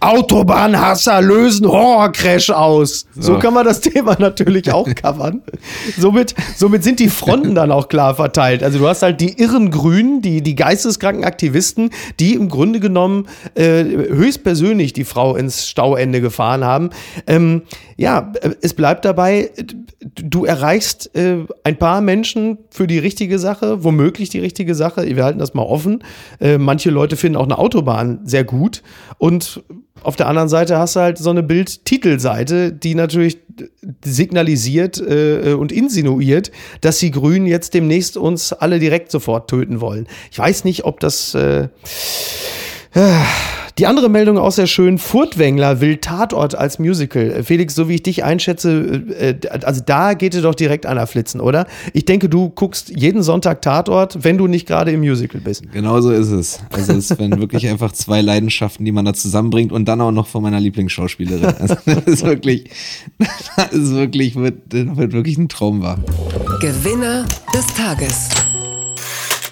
Autobahnhasser 0.01 1.21
lösen 1.21 1.67
Horrorcrash 1.67 2.51
aus. 2.51 3.07
So. 3.15 3.35
so 3.35 3.39
kann 3.39 3.53
man 3.55 3.67
das 3.67 3.81
Thema 3.83 4.17
natürlich 4.19 4.73
auch 4.73 4.89
covern. 4.95 5.43
somit, 5.99 6.35
somit 6.57 6.83
sind 6.83 7.01
die 7.01 7.09
Fronten 7.09 7.55
dann 7.55 7.71
auch 7.71 7.89
klar 7.89 8.15
verteilt. 8.15 8.63
Also 8.63 8.79
du 8.79 8.89
hast 8.89 9.03
halt 9.03 9.21
die 9.21 9.39
irren 9.41 9.71
Grünen, 9.71 10.23
die, 10.23 10.43
die 10.43 10.55
geisteskranken 10.55 11.25
Aktivisten, 11.25 11.91
die 12.19 12.35
im 12.35 12.49
Grunde 12.49 12.81
genommen 12.81 13.29
äh, 13.55 13.85
höchstpersönlich 13.85 14.93
die 14.95 15.05
Frau 15.05 15.37
ins 15.37 15.69
Stauende 15.69 16.21
gefahren 16.21 16.65
haben. 16.65 16.91
Ähm, 17.27 17.63
ja, 17.97 18.33
äh, 18.41 18.51
es 18.63 18.75
bleibt 18.75 19.05
dabei, 19.05 19.51
du 20.01 20.45
erreichst 20.47 21.15
äh, 21.15 21.45
ein 21.65 21.77
paar 21.77 22.01
Menschen 22.01 22.59
für 22.71 22.87
die 22.87 22.99
richtige 22.99 23.39
Sache, 23.39 23.85
womöglich 23.85 24.31
die 24.31 24.39
richtige 24.39 24.75
Sache. 24.75 25.05
Wir 25.05 25.25
halten 25.25 25.39
das 25.39 25.55
mal 25.55 25.63
offen. 25.63 26.03
Äh, 26.41 26.59
manche 26.59 26.91
Leute 26.91 27.17
finden 27.17 27.37
auch 27.37 27.45
eine 27.45 27.59
Autobahn 27.59 28.21
sehr 28.25 28.45
gut. 28.45 28.83
Und 29.19 29.63
auf 30.03 30.17
der 30.17 30.29
anderen 30.29 30.49
Seite 30.49 30.79
hast 30.79 30.97
du 30.97 31.01
halt 31.01 31.19
so 31.19 31.31
eine 31.31 31.43
Bild-Titelseite, 31.43 32.73
die 32.73 32.95
natürlich 32.95 33.39
signalisiert 34.05 34.99
äh, 35.01 35.53
und 35.53 35.73
insinuiert, 35.73 36.51
dass 36.81 36.99
die 36.99 37.11
Grünen 37.11 37.47
jetzt 37.47 37.75
demnächst 37.75 38.17
uns 38.17 38.53
alle 38.53 38.79
direkt 38.79 39.11
sofort 39.11 39.51
töten 39.51 39.81
wollen. 39.81 40.07
Ich 40.31 40.39
weiß 40.39 40.65
nicht, 40.65 40.85
ob 40.85 41.01
das 41.01 41.35
äh, 41.35 41.69
die 43.79 43.87
andere 43.87 44.09
Meldung 44.09 44.39
auch 44.39 44.53
sehr 44.53 44.67
schön. 44.67 44.99
Furtwängler 44.99 45.81
will 45.81 45.99
Tatort 45.99 46.55
als 46.55 46.79
Musical. 46.79 47.31
Äh, 47.31 47.43
Felix, 47.43 47.75
so 47.75 47.89
wie 47.89 47.97
ich 47.97 48.03
dich 48.03 48.25
einschätze, 48.25 49.03
äh, 49.19 49.35
also 49.63 49.83
da 49.85 50.15
geht 50.15 50.35
dir 50.35 50.43
doch 50.43 50.55
direkt 50.55 50.87
einer 50.87 51.07
flitzen, 51.07 51.41
oder? 51.41 51.67
Ich 51.93 52.05
denke, 52.05 52.29
du 52.29 52.51
guckst 52.51 52.93
jeden 52.95 53.23
Sonntag 53.23 53.63
Tatort, 53.63 54.25
wenn 54.25 54.39
du 54.39 54.47
nicht 54.47 54.67
gerade 54.67 54.91
im 54.91 55.01
Musical 55.01 55.41
bist. 55.41 55.71
Genau 55.73 56.01
so 56.01 56.11
ist 56.11 56.31
es. 56.31 56.61
Also 56.71 56.93
es 56.95 57.11
werden 57.19 57.39
wirklich 57.41 57.69
einfach 57.69 57.93
zwei 57.93 58.21
Leidenschaften, 58.21 58.85
die 58.85 58.93
man 58.93 59.05
da 59.05 59.15
zusammenbringt 59.15 59.73
und 59.73 59.87
dann 59.87 60.01
auch 60.01 60.13
noch 60.13 60.27
von 60.27 60.43
meiner 60.43 60.61
Lieblingsschauspielerin. 60.61 61.55
Also 61.61 61.77
das 61.85 62.05
ist 62.05 62.25
wirklich, 62.25 62.71
das 63.57 63.73
ist 63.73 63.95
wirklich, 63.95 64.35
wird, 64.35 64.73
wird 64.73 65.13
wirklich 65.13 65.37
ein 65.37 65.49
Traum 65.49 65.83
wahr. 65.83 65.99
Gewinner 66.61 67.27
des 67.55 67.67
Tages. 67.75 68.31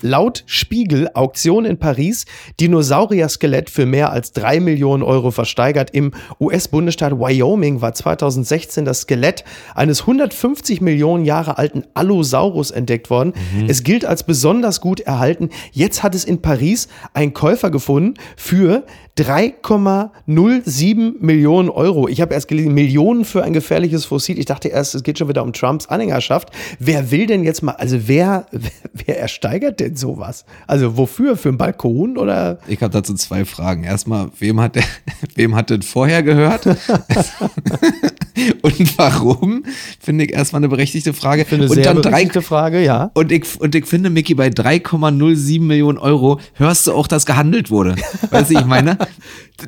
Laut 0.03 0.45
Spiegel 0.47 1.09
Auktion 1.15 1.65
in 1.65 1.79
Paris 1.79 2.25
Dinosaurier-Skelett 2.61 3.71
für 3.71 3.87
mehr 3.87 4.13
als 4.13 4.33
drei 4.33 4.61
Millionen 4.61 5.03
Euro 5.03 5.31
versteigert. 5.31 5.91
Im 5.93 6.13
US-Bundesstaat 6.41 7.13
Wyoming 7.13 7.81
war 7.81 7.95
2016 7.95 8.85
das 8.85 9.03
Skelett 9.03 9.45
eines 9.75 10.03
150 10.03 10.81
Millionen 10.81 11.25
Jahre 11.25 11.59
alten 11.59 11.85
Allosaurus 11.95 12.71
entdeckt 12.71 13.11
worden. 13.11 13.33
Mhm. 13.55 13.69
Es 13.69 13.83
gilt 13.83 14.05
als 14.05 14.23
besonders 14.23 14.81
gut 14.81 15.01
erhalten. 15.01 15.51
Jetzt 15.73 16.03
hat 16.03 16.15
es 16.15 16.25
in 16.25 16.43
Paris 16.43 16.89
ein 17.15 17.35
Käufer 17.35 17.71
gefunden 17.71 18.15
für 18.37 18.85
3,07 19.19 21.15
Millionen 21.21 21.69
Euro. 21.71 22.09
Ich 22.09 22.21
habe 22.21 22.35
erst 22.35 22.47
gelesen, 22.47 22.73
Millionen 22.73 23.25
für 23.25 23.43
ein 23.43 23.53
gefährliches 23.53 24.05
Fossil. 24.05 24.39
Ich 24.39 24.47
dachte 24.47 24.69
erst, 24.69 24.95
es 24.95 25.03
geht 25.03 25.19
schon 25.19 25.29
wieder 25.29 25.43
um 25.43 25.53
Trumps 25.53 25.87
Anhängerschaft. 25.87 26.51
Wer 26.79 27.11
will 27.11 27.27
denn 27.27 27.43
jetzt 27.43 27.63
mal, 27.63 27.73
also 27.73 28.07
wer, 28.07 28.47
wer 28.93 29.19
ersteigert 29.19 29.81
denn 29.81 29.97
sowas? 29.97 30.45
Also 30.69 30.97
wofür? 30.97 31.37
Für 31.37 31.49
einen 31.49 31.59
Balkon 31.59 32.17
oder? 32.17 32.61
Ich 32.69 32.81
habe 32.81 32.93
dazu 32.93 33.15
zwei 33.15 33.45
Fragen. 33.45 33.83
Erstmal, 33.83 34.31
wem 34.39 34.61
hat 34.61 34.77
der, 34.77 34.85
wem 35.35 35.57
hat 35.57 35.71
das 35.71 35.85
vorher 35.85 36.23
gehört? 36.23 36.67
und 38.63 38.99
warum? 38.99 39.65
Finde 39.99 40.27
ich 40.27 40.33
erstmal 40.33 40.61
eine 40.61 40.69
berechtigte 40.69 41.13
Frage. 41.13 41.45
Finde 41.45 41.67
und 41.67 41.75
sehr 41.75 41.83
dann 41.83 42.03
berechtigte 42.03 42.39
drei, 42.39 42.47
Frage, 42.47 42.85
ja. 42.85 43.11
Und 43.15 43.33
ich, 43.33 43.61
und 43.61 43.75
ich 43.75 43.87
finde, 43.87 44.11
Mickey, 44.11 44.35
bei 44.35 44.47
3,07 44.49 45.61
Millionen 45.61 45.99
Euro 45.99 46.39
hörst 46.55 46.87
du 46.87 46.93
auch, 46.93 47.09
dass 47.09 47.27
gehandelt 47.27 47.73
wurde. 47.73 47.97
Weißt 48.31 48.51
du, 48.51 48.55
ich 48.55 48.65
meine? 48.65 48.97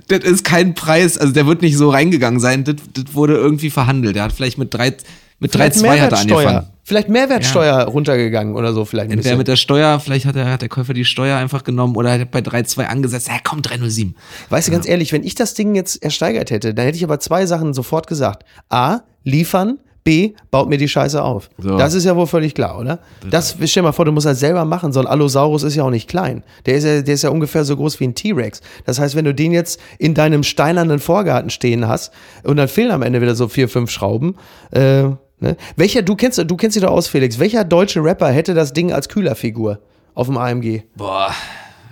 Das 0.09 0.21
ist 0.21 0.45
kein 0.45 0.75
Preis, 0.75 1.19
also 1.19 1.33
der 1.33 1.47
wird 1.47 1.63
nicht 1.63 1.77
so 1.77 1.91
reingegangen 1.91 2.41
sein, 2.41 2.65
das, 2.65 2.77
das 2.93 3.15
wurde 3.15 3.35
irgendwie 3.35 3.71
verhandelt. 3.71 4.17
Der 4.17 4.25
hat 4.25 4.33
vielleicht 4.33 4.59
mit 4.59 4.73
drei, 4.73 4.95
mit 5.39 5.55
3,2 5.55 6.01
hat 6.01 6.13
er 6.13 6.19
angefangen. 6.19 6.67
Vielleicht 6.85 7.09
Mehrwertsteuer 7.09 7.79
ja. 7.79 7.85
runtergegangen 7.85 8.57
oder 8.57 8.73
so, 8.73 8.85
vielleicht. 8.85 9.13
Entweder 9.13 9.37
mit 9.37 9.47
der 9.47 9.57
Steuer, 9.57 10.01
vielleicht 10.01 10.27
hat 10.27 10.35
der, 10.35 10.51
hat 10.51 10.61
der 10.61 10.69
Käufer 10.69 10.93
die 10.93 11.05
Steuer 11.05 11.37
einfach 11.39 11.63
genommen 11.63 11.95
oder 11.95 12.11
hat 12.11 12.31
bei 12.33 12.41
3,2 12.41 12.85
angesetzt, 12.85 13.29
ja 13.29 13.39
komm, 13.45 13.63
307. 13.63 14.17
Weißt 14.49 14.67
du, 14.67 14.73
ganz 14.73 14.89
ehrlich, 14.89 15.13
wenn 15.13 15.23
ich 15.23 15.37
das 15.37 15.55
Ding 15.55 15.75
jetzt 15.77 16.03
ersteigert 16.03 16.51
hätte, 16.51 16.75
dann 16.75 16.87
hätte 16.87 16.97
ich 16.97 17.05
aber 17.05 17.21
zwei 17.21 17.47
Sachen 17.47 17.75
sofort 17.75 18.09
gesagt. 18.09 18.45
A, 18.71 19.03
liefern, 19.23 19.79
B, 20.05 20.33
baut 20.51 20.69
mir 20.69 20.79
die 20.79 20.89
Scheiße 20.89 21.23
auf. 21.23 21.51
So. 21.59 21.77
Das 21.77 21.95
ist 21.95 22.05
ja 22.05 22.17
wohl 22.17 22.27
völlig 22.27 22.55
klar, 22.55 22.79
oder? 22.79 23.01
Das, 23.29 23.57
stell 23.65 23.67
dir 23.67 23.83
mal 23.83 23.93
vor, 23.93 24.05
du 24.05 24.13
musst 24.13 24.27
das 24.27 24.41
selber 24.41 24.65
machen. 24.65 24.93
So 24.93 25.01
ein 25.01 25.07
Allosaurus 25.07 25.63
ist 25.63 25.75
ja 25.75 25.85
auch 25.85 25.91
nicht 25.91 26.09
klein. 26.09 26.43
Der 26.67 26.75
ist 26.75 26.85
ja, 26.85 27.03
der 27.03 27.15
ist 27.15 27.23
ja 27.23 27.31
ungefähr 27.31 27.65
so 27.65 27.77
groß 27.77 28.01
wie 28.01 28.05
ein 28.05 28.15
T-Rex. 28.15 28.61
Das 28.85 28.99
heißt, 28.99 29.15
wenn 29.15 29.25
du 29.25 29.35
den 29.35 29.53
jetzt 29.53 29.81
in 29.99 30.15
deinem 30.15 30.43
steinernen 30.43 30.99
Vorgarten 30.99 31.51
stehen 31.51 31.87
hast 31.87 32.13
und 32.45 32.57
dann 32.57 32.69
fehlen 32.69 32.91
am 32.91 33.03
Ende 33.03 33.21
wieder 33.21 33.35
so 33.35 33.49
vier, 33.49 33.69
fünf 33.69 33.91
Schrauben, 33.91 34.37
äh, 34.71 35.03
ne? 35.03 35.57
Welcher, 35.77 36.03
du 36.03 36.17
kennst, 36.17 36.39
du 36.39 36.57
kennst 36.57 36.77
dich 36.77 36.83
doch 36.83 36.93
aus, 36.93 37.09
Felix. 37.09 37.39
Welcher 37.39 37.65
deutsche 37.65 38.03
Rapper 38.03 38.29
hätte 38.29 38.55
das 38.55 38.73
Ding 38.73 38.93
als 38.93 39.09
Kühlerfigur 39.09 39.81
auf 40.15 40.27
dem 40.27 40.39
AMG? 40.39 40.83
Boah, 40.97 41.33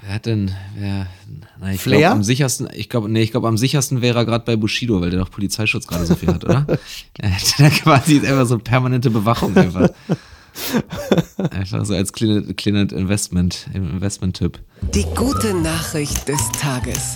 wer 0.02 0.14
hat 0.14 0.26
denn, 0.26 0.50
wer, 0.76 1.06
na, 1.60 1.72
ich 1.72 1.80
Flair? 1.80 2.00
Glaub, 2.00 2.12
am 2.12 2.22
sichersten, 2.22 2.68
ich 2.72 2.88
glaube, 2.88 3.08
nee, 3.08 3.22
ich 3.22 3.30
glaube, 3.30 3.48
am 3.48 3.58
sichersten 3.58 4.00
wäre 4.00 4.18
er 4.18 4.24
gerade 4.24 4.44
bei 4.44 4.56
Bushido, 4.56 5.00
weil 5.00 5.10
der 5.10 5.20
doch 5.20 5.30
Polizeischutz 5.30 5.86
gerade 5.86 6.06
so 6.06 6.14
viel 6.14 6.28
hat, 6.28 6.44
oder? 6.44 6.66
er 7.18 7.30
hat 7.30 7.72
quasi 7.82 8.18
einfach 8.18 8.46
so 8.46 8.58
permanente 8.58 9.10
Bewachung 9.10 9.56
einfach. 9.56 9.90
Einfach 11.50 11.84
so 11.84 11.94
als 11.94 12.12
kleiner 12.12 12.42
kleine 12.54 12.82
Investment, 12.82 13.68
Investment-Tipp. 13.74 14.58
Die 14.94 15.04
gute 15.14 15.54
Nachricht 15.54 16.26
des 16.28 16.40
Tages. 16.60 17.14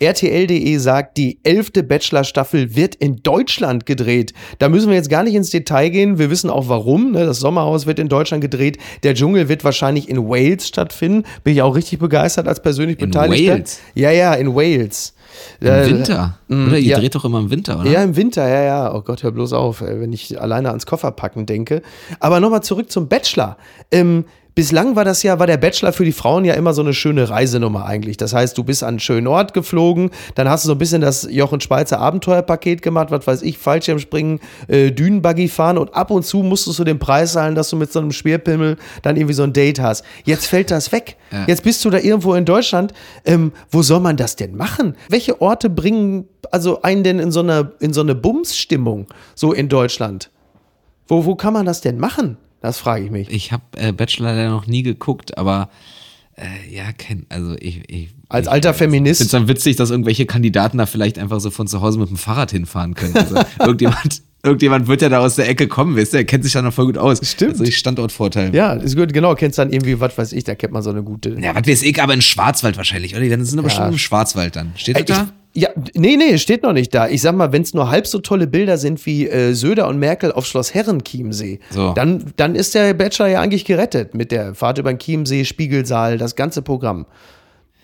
RTL.de 0.00 0.76
sagt, 0.78 1.16
die 1.16 1.40
elfte 1.42 1.82
Bachelor-Staffel 1.82 2.76
wird 2.76 2.94
in 2.94 3.16
Deutschland 3.22 3.86
gedreht. 3.86 4.32
Da 4.58 4.68
müssen 4.68 4.88
wir 4.88 4.96
jetzt 4.96 5.10
gar 5.10 5.22
nicht 5.22 5.34
ins 5.34 5.50
Detail 5.50 5.90
gehen. 5.90 6.18
Wir 6.18 6.30
wissen 6.30 6.50
auch 6.50 6.68
warum. 6.68 7.12
Ne? 7.12 7.26
Das 7.26 7.40
Sommerhaus 7.40 7.86
wird 7.86 7.98
in 7.98 8.08
Deutschland 8.08 8.40
gedreht. 8.40 8.78
Der 9.02 9.14
Dschungel 9.14 9.48
wird 9.48 9.64
wahrscheinlich 9.64 10.08
in 10.08 10.28
Wales 10.28 10.68
stattfinden. 10.68 11.24
Bin 11.44 11.54
ich 11.54 11.62
auch 11.62 11.74
richtig 11.74 11.98
begeistert 11.98 12.48
als 12.48 12.60
persönlich 12.60 12.98
in 13.00 13.10
Beteiligter. 13.10 13.52
Wales? 13.54 13.80
Ja, 13.94 14.10
ja, 14.10 14.34
in 14.34 14.54
Wales. 14.54 15.14
Im 15.60 15.68
äh, 15.68 15.86
Winter? 15.86 16.38
Mm, 16.48 16.68
oder? 16.68 16.78
Ihr 16.78 16.90
ja. 16.90 16.98
dreht 16.98 17.14
doch 17.14 17.24
immer 17.24 17.38
im 17.38 17.50
Winter, 17.50 17.80
oder? 17.80 17.90
Ja, 17.90 18.02
im 18.02 18.16
Winter, 18.16 18.48
ja, 18.48 18.62
ja. 18.62 18.94
Oh 18.94 19.02
Gott, 19.02 19.22
hör 19.22 19.30
bloß 19.30 19.52
auf, 19.52 19.82
wenn 19.82 20.12
ich 20.12 20.40
alleine 20.40 20.68
ans 20.68 20.86
Kofferpacken 20.86 21.46
denke. 21.46 21.82
Aber 22.20 22.40
nochmal 22.40 22.62
zurück 22.62 22.90
zum 22.90 23.08
Bachelor. 23.08 23.56
Ähm, 23.90 24.24
Bislang 24.58 24.96
war 24.96 25.04
das 25.04 25.22
ja, 25.22 25.38
war 25.38 25.46
der 25.46 25.56
Bachelor 25.56 25.92
für 25.92 26.04
die 26.04 26.10
Frauen 26.10 26.44
ja 26.44 26.54
immer 26.54 26.74
so 26.74 26.82
eine 26.82 26.92
schöne 26.92 27.30
Reisenummer 27.30 27.86
eigentlich. 27.86 28.16
Das 28.16 28.34
heißt, 28.34 28.58
du 28.58 28.64
bist 28.64 28.82
an 28.82 28.88
einen 28.88 28.98
schönen 28.98 29.28
Ort 29.28 29.54
geflogen, 29.54 30.10
dann 30.34 30.48
hast 30.48 30.64
du 30.64 30.66
so 30.66 30.72
ein 30.74 30.78
bisschen 30.78 31.00
das 31.00 31.28
Jochen 31.30 31.60
Schweizer 31.60 32.00
Abenteuerpaket 32.00 32.82
gemacht, 32.82 33.12
was 33.12 33.24
weiß 33.24 33.42
ich, 33.42 33.56
Fallschirmspringen, 33.56 34.40
äh, 34.66 34.90
Dünenbuggy 34.90 35.46
fahren 35.46 35.78
und 35.78 35.94
ab 35.94 36.10
und 36.10 36.26
zu 36.26 36.38
musstest 36.38 36.76
du 36.80 36.82
den 36.82 36.98
Preis 36.98 37.34
zahlen, 37.34 37.54
dass 37.54 37.70
du 37.70 37.76
mit 37.76 37.92
so 37.92 38.00
einem 38.00 38.10
Schwerpimmel 38.10 38.78
dann 39.02 39.14
irgendwie 39.14 39.34
so 39.34 39.44
ein 39.44 39.52
Date 39.52 39.78
hast. 39.78 40.04
Jetzt 40.24 40.46
fällt 40.46 40.72
das 40.72 40.90
weg. 40.90 41.16
Ja. 41.30 41.44
Jetzt 41.46 41.62
bist 41.62 41.84
du 41.84 41.90
da 41.90 41.98
irgendwo 41.98 42.34
in 42.34 42.44
Deutschland. 42.44 42.92
Ähm, 43.24 43.52
wo 43.70 43.82
soll 43.82 44.00
man 44.00 44.16
das 44.16 44.34
denn 44.34 44.56
machen? 44.56 44.96
Welche 45.08 45.40
Orte 45.40 45.70
bringen 45.70 46.24
also 46.50 46.82
einen 46.82 47.04
denn 47.04 47.20
in 47.20 47.30
so 47.30 47.38
eine, 47.38 47.74
in 47.78 47.92
so 47.92 48.00
eine 48.00 48.16
Bumsstimmung 48.16 49.06
so 49.36 49.52
in 49.52 49.68
Deutschland? 49.68 50.32
Wo, 51.06 51.24
wo 51.26 51.36
kann 51.36 51.52
man 51.52 51.64
das 51.64 51.80
denn 51.80 52.00
machen? 52.00 52.38
Das 52.60 52.78
frage 52.78 53.04
ich 53.04 53.10
mich. 53.10 53.30
Ich 53.30 53.52
habe 53.52 53.62
äh, 53.76 53.92
Bachelor 53.92 54.34
leider 54.34 54.50
noch 54.50 54.66
nie 54.66 54.82
geguckt, 54.82 55.38
aber 55.38 55.70
äh, 56.36 56.74
ja, 56.74 56.92
kein, 56.92 57.26
also 57.28 57.56
ich, 57.58 57.82
ich 57.88 58.08
als 58.28 58.46
alter 58.46 58.74
Feminist. 58.74 59.20
Ich 59.20 59.28
finde 59.28 59.36
es 59.36 59.48
dann 59.48 59.48
witzig, 59.48 59.76
dass 59.76 59.90
irgendwelche 59.90 60.26
Kandidaten 60.26 60.78
da 60.78 60.86
vielleicht 60.86 61.18
einfach 61.18 61.40
so 61.40 61.50
von 61.50 61.66
zu 61.66 61.80
Hause 61.80 61.98
mit 61.98 62.10
dem 62.10 62.16
Fahrrad 62.16 62.50
hinfahren 62.50 62.94
können. 62.94 63.16
Also 63.16 63.36
irgendjemand, 63.60 64.22
irgendjemand 64.42 64.86
wird 64.86 65.02
ja 65.02 65.08
da 65.08 65.20
aus 65.20 65.36
der 65.36 65.48
Ecke 65.48 65.66
kommen, 65.66 65.96
weißt 65.96 66.12
du, 66.12 66.18
er 66.18 66.24
kennt 66.24 66.44
sich 66.44 66.52
da 66.52 66.62
noch 66.62 66.72
voll 66.72 66.86
gut 66.86 66.98
aus. 66.98 67.20
Stimmt. 67.22 67.58
Also 67.58 67.70
Standortvorteil. 67.70 68.54
Ja, 68.54 68.74
ist 68.74 68.96
gut, 68.96 69.12
genau, 69.12 69.34
kennst 69.34 69.58
dann 69.58 69.72
irgendwie, 69.72 69.98
was 69.98 70.16
weiß 70.16 70.32
ich, 70.32 70.44
da 70.44 70.54
kennt 70.54 70.72
man 70.72 70.82
so 70.82 70.90
eine 70.90 71.02
gute. 71.02 71.36
Ja, 71.40 71.54
was 71.54 71.66
weiß 71.66 71.82
ich, 71.82 72.02
aber 72.02 72.14
in 72.14 72.22
Schwarzwald 72.22 72.76
wahrscheinlich, 72.76 73.16
oder? 73.16 73.26
Dann 73.28 73.44
sind 73.44 73.58
aber 73.58 73.68
ja. 73.68 73.74
schon 73.74 73.88
im 73.88 73.98
Schwarzwald 73.98 74.56
dann. 74.56 74.72
Steht 74.76 74.96
äh, 74.96 75.04
da? 75.04 75.28
Ja, 75.54 75.70
nee, 75.94 76.16
nee, 76.16 76.38
steht 76.38 76.62
noch 76.62 76.72
nicht 76.72 76.94
da. 76.94 77.08
Ich 77.08 77.22
sag 77.22 77.34
mal, 77.34 77.52
wenn 77.52 77.62
es 77.62 77.74
nur 77.74 77.90
halb 77.90 78.06
so 78.06 78.18
tolle 78.18 78.46
Bilder 78.46 78.78
sind 78.78 79.04
wie 79.06 79.28
äh, 79.28 79.54
Söder 79.54 79.88
und 79.88 79.98
Merkel 79.98 80.30
auf 80.30 80.46
Schloss 80.46 80.74
Herrenchiemsee, 80.74 81.60
so. 81.70 81.92
dann, 81.94 82.32
dann 82.36 82.54
ist 82.54 82.74
der 82.74 82.94
Bachelor 82.94 83.28
ja 83.28 83.40
eigentlich 83.40 83.64
gerettet 83.64 84.14
mit 84.14 84.30
der 84.30 84.54
Fahrt 84.54 84.78
über 84.78 84.92
den 84.92 84.98
Chiemsee, 84.98 85.44
Spiegelsaal, 85.44 86.18
das 86.18 86.36
ganze 86.36 86.62
Programm. 86.62 87.06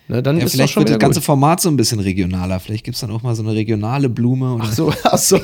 Ne, 0.06 0.22
dann 0.22 0.36
ja, 0.36 0.44
ist 0.44 0.52
vielleicht 0.52 0.76
wird 0.76 0.90
das 0.90 0.98
ganze 0.98 1.22
Format 1.22 1.62
so 1.62 1.70
ein 1.70 1.76
bisschen 1.76 1.98
regionaler. 1.98 2.60
Vielleicht 2.60 2.84
gibt 2.84 2.96
es 2.96 3.00
dann 3.00 3.10
auch 3.10 3.22
mal 3.22 3.34
so 3.34 3.42
eine 3.42 3.54
regionale 3.54 4.10
Blume. 4.10 4.58
ach 4.62 4.72
so, 4.72 4.92
ach 5.02 5.16
so. 5.16 5.40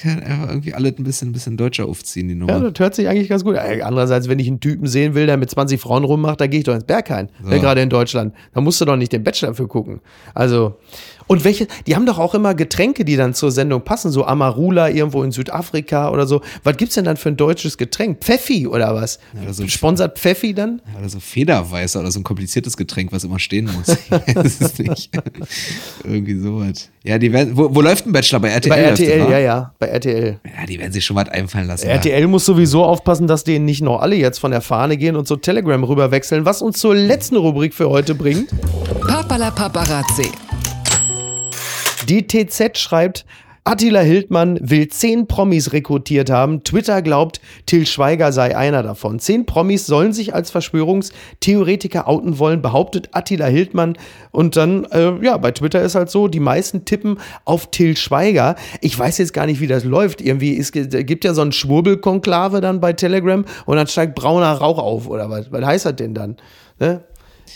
Kann 0.00 0.20
einfach 0.22 0.48
irgendwie 0.48 0.74
alle 0.74 0.88
ein 0.88 1.02
bisschen, 1.04 1.28
ein 1.30 1.32
bisschen 1.32 1.56
deutscher 1.56 1.86
aufziehen, 1.86 2.28
die 2.28 2.34
Nummer. 2.34 2.52
Ja, 2.52 2.60
das 2.70 2.78
hört 2.78 2.94
sich 2.94 3.08
eigentlich 3.08 3.28
ganz 3.28 3.42
gut. 3.44 3.56
an. 3.56 3.80
Andererseits, 3.82 4.28
wenn 4.28 4.38
ich 4.38 4.48
einen 4.48 4.60
Typen 4.60 4.86
sehen 4.86 5.14
will, 5.14 5.26
der 5.26 5.36
mit 5.36 5.50
20 5.50 5.80
Frauen 5.80 6.04
rummacht, 6.04 6.40
da 6.40 6.46
gehe 6.46 6.58
ich 6.60 6.64
doch 6.64 6.74
ins 6.74 6.84
Berghain. 6.84 7.28
So. 7.42 7.50
Gerade 7.50 7.80
in 7.82 7.88
Deutschland. 7.88 8.34
Da 8.54 8.60
musst 8.60 8.80
du 8.80 8.84
doch 8.84 8.96
nicht 8.96 9.12
den 9.12 9.24
Bachelor 9.24 9.54
für 9.54 9.66
gucken. 9.68 10.00
Also, 10.34 10.76
und 11.28 11.44
welche, 11.44 11.66
die 11.86 11.94
haben 11.96 12.04
doch 12.04 12.18
auch 12.18 12.34
immer 12.34 12.54
Getränke, 12.54 13.04
die 13.04 13.16
dann 13.16 13.32
zur 13.32 13.50
Sendung 13.52 13.82
passen, 13.82 14.10
so 14.10 14.24
Amarula 14.26 14.90
irgendwo 14.90 15.22
in 15.22 15.30
Südafrika 15.32 16.10
oder 16.10 16.26
so. 16.26 16.42
Was 16.64 16.76
gibt's 16.76 16.96
denn 16.96 17.04
dann 17.04 17.16
für 17.16 17.28
ein 17.30 17.36
deutsches 17.36 17.78
Getränk? 17.78 18.18
Pfeffi 18.22 18.66
oder 18.66 18.94
was? 18.94 19.18
oder 19.42 19.54
so- 19.54 19.66
Sponsert 19.68 20.18
Pfeffi 20.18 20.52
dann? 20.52 20.82
Oder 20.98 21.08
so 21.08 21.20
Federweißer 21.20 22.00
oder 22.00 22.10
so 22.10 22.20
ein 22.20 22.24
kompliziertes 22.24 22.76
Getränk, 22.76 23.12
was 23.12 23.24
immer 23.24 23.38
stehen 23.38 23.70
muss. 23.72 23.88
Weiß 24.10 24.60
es 24.60 24.78
nicht. 24.78 25.10
Irgendwie 26.04 26.38
sowas. 26.38 26.90
Ja, 27.04 27.18
die 27.18 27.32
werden, 27.32 27.56
wo, 27.56 27.74
wo 27.74 27.80
läuft 27.80 28.06
ein 28.06 28.12
Bachelor? 28.12 28.40
Bei 28.40 28.48
RTL? 28.50 28.70
Bei 28.70 28.80
RTL, 28.82 29.18
das, 29.20 29.28
wa? 29.28 29.38
ja, 29.38 29.61
ja, 29.62 29.74
bei 29.78 29.86
RTL. 29.86 30.38
Ja, 30.44 30.66
die 30.66 30.78
werden 30.78 30.92
sich 30.92 31.04
schon 31.04 31.16
was 31.16 31.28
einfallen 31.28 31.66
lassen. 31.66 31.88
RTL 31.88 32.26
muss 32.26 32.44
sowieso 32.44 32.84
aufpassen, 32.84 33.26
dass 33.26 33.44
denen 33.44 33.64
nicht 33.64 33.82
noch 33.82 34.00
alle 34.00 34.16
jetzt 34.16 34.38
von 34.38 34.50
der 34.50 34.60
Fahne 34.60 34.96
gehen 34.96 35.16
und 35.16 35.26
zu 35.26 35.36
Telegram 35.36 35.82
rüberwechseln, 35.82 36.44
was 36.44 36.62
uns 36.62 36.78
zur 36.78 36.94
letzten 36.94 37.36
Rubrik 37.36 37.74
für 37.74 37.88
heute 37.88 38.14
bringt. 38.14 38.50
Papala 39.06 39.50
Paparazzi. 39.50 40.30
Die 42.08 42.26
TZ 42.26 42.76
schreibt, 42.78 43.24
Attila 43.64 44.00
Hildmann 44.00 44.58
will 44.60 44.88
zehn 44.88 45.28
Promis 45.28 45.72
rekrutiert 45.72 46.30
haben. 46.30 46.64
Twitter 46.64 47.00
glaubt, 47.00 47.40
Till 47.64 47.86
Schweiger 47.86 48.32
sei 48.32 48.56
einer 48.56 48.82
davon. 48.82 49.20
Zehn 49.20 49.46
Promis 49.46 49.86
sollen 49.86 50.12
sich 50.12 50.34
als 50.34 50.50
Verschwörungstheoretiker 50.50 52.08
outen 52.08 52.40
wollen, 52.40 52.60
behauptet 52.60 53.10
Attila 53.12 53.46
Hildmann. 53.46 53.96
Und 54.32 54.56
dann, 54.56 54.84
äh, 54.86 55.12
ja, 55.24 55.36
bei 55.36 55.52
Twitter 55.52 55.80
ist 55.80 55.94
halt 55.94 56.10
so, 56.10 56.26
die 56.26 56.40
meisten 56.40 56.84
tippen 56.84 57.20
auf 57.44 57.70
Till 57.70 57.96
Schweiger. 57.96 58.56
Ich 58.80 58.98
weiß 58.98 59.18
jetzt 59.18 59.32
gar 59.32 59.46
nicht, 59.46 59.60
wie 59.60 59.68
das 59.68 59.84
läuft. 59.84 60.20
Irgendwie 60.20 60.54
ist, 60.54 60.72
gibt 60.72 61.24
ja 61.24 61.32
so 61.32 61.42
ein 61.42 61.52
Schwurbelkonklave 61.52 62.60
dann 62.60 62.80
bei 62.80 62.94
Telegram 62.94 63.44
und 63.66 63.76
dann 63.76 63.86
steigt 63.86 64.16
brauner 64.16 64.54
Rauch 64.54 64.78
auf 64.78 65.06
oder 65.06 65.30
was? 65.30 65.52
Was 65.52 65.64
heißt 65.64 65.86
das 65.86 65.94
denn 65.94 66.14
dann? 66.14 66.36
Ne? 66.80 67.04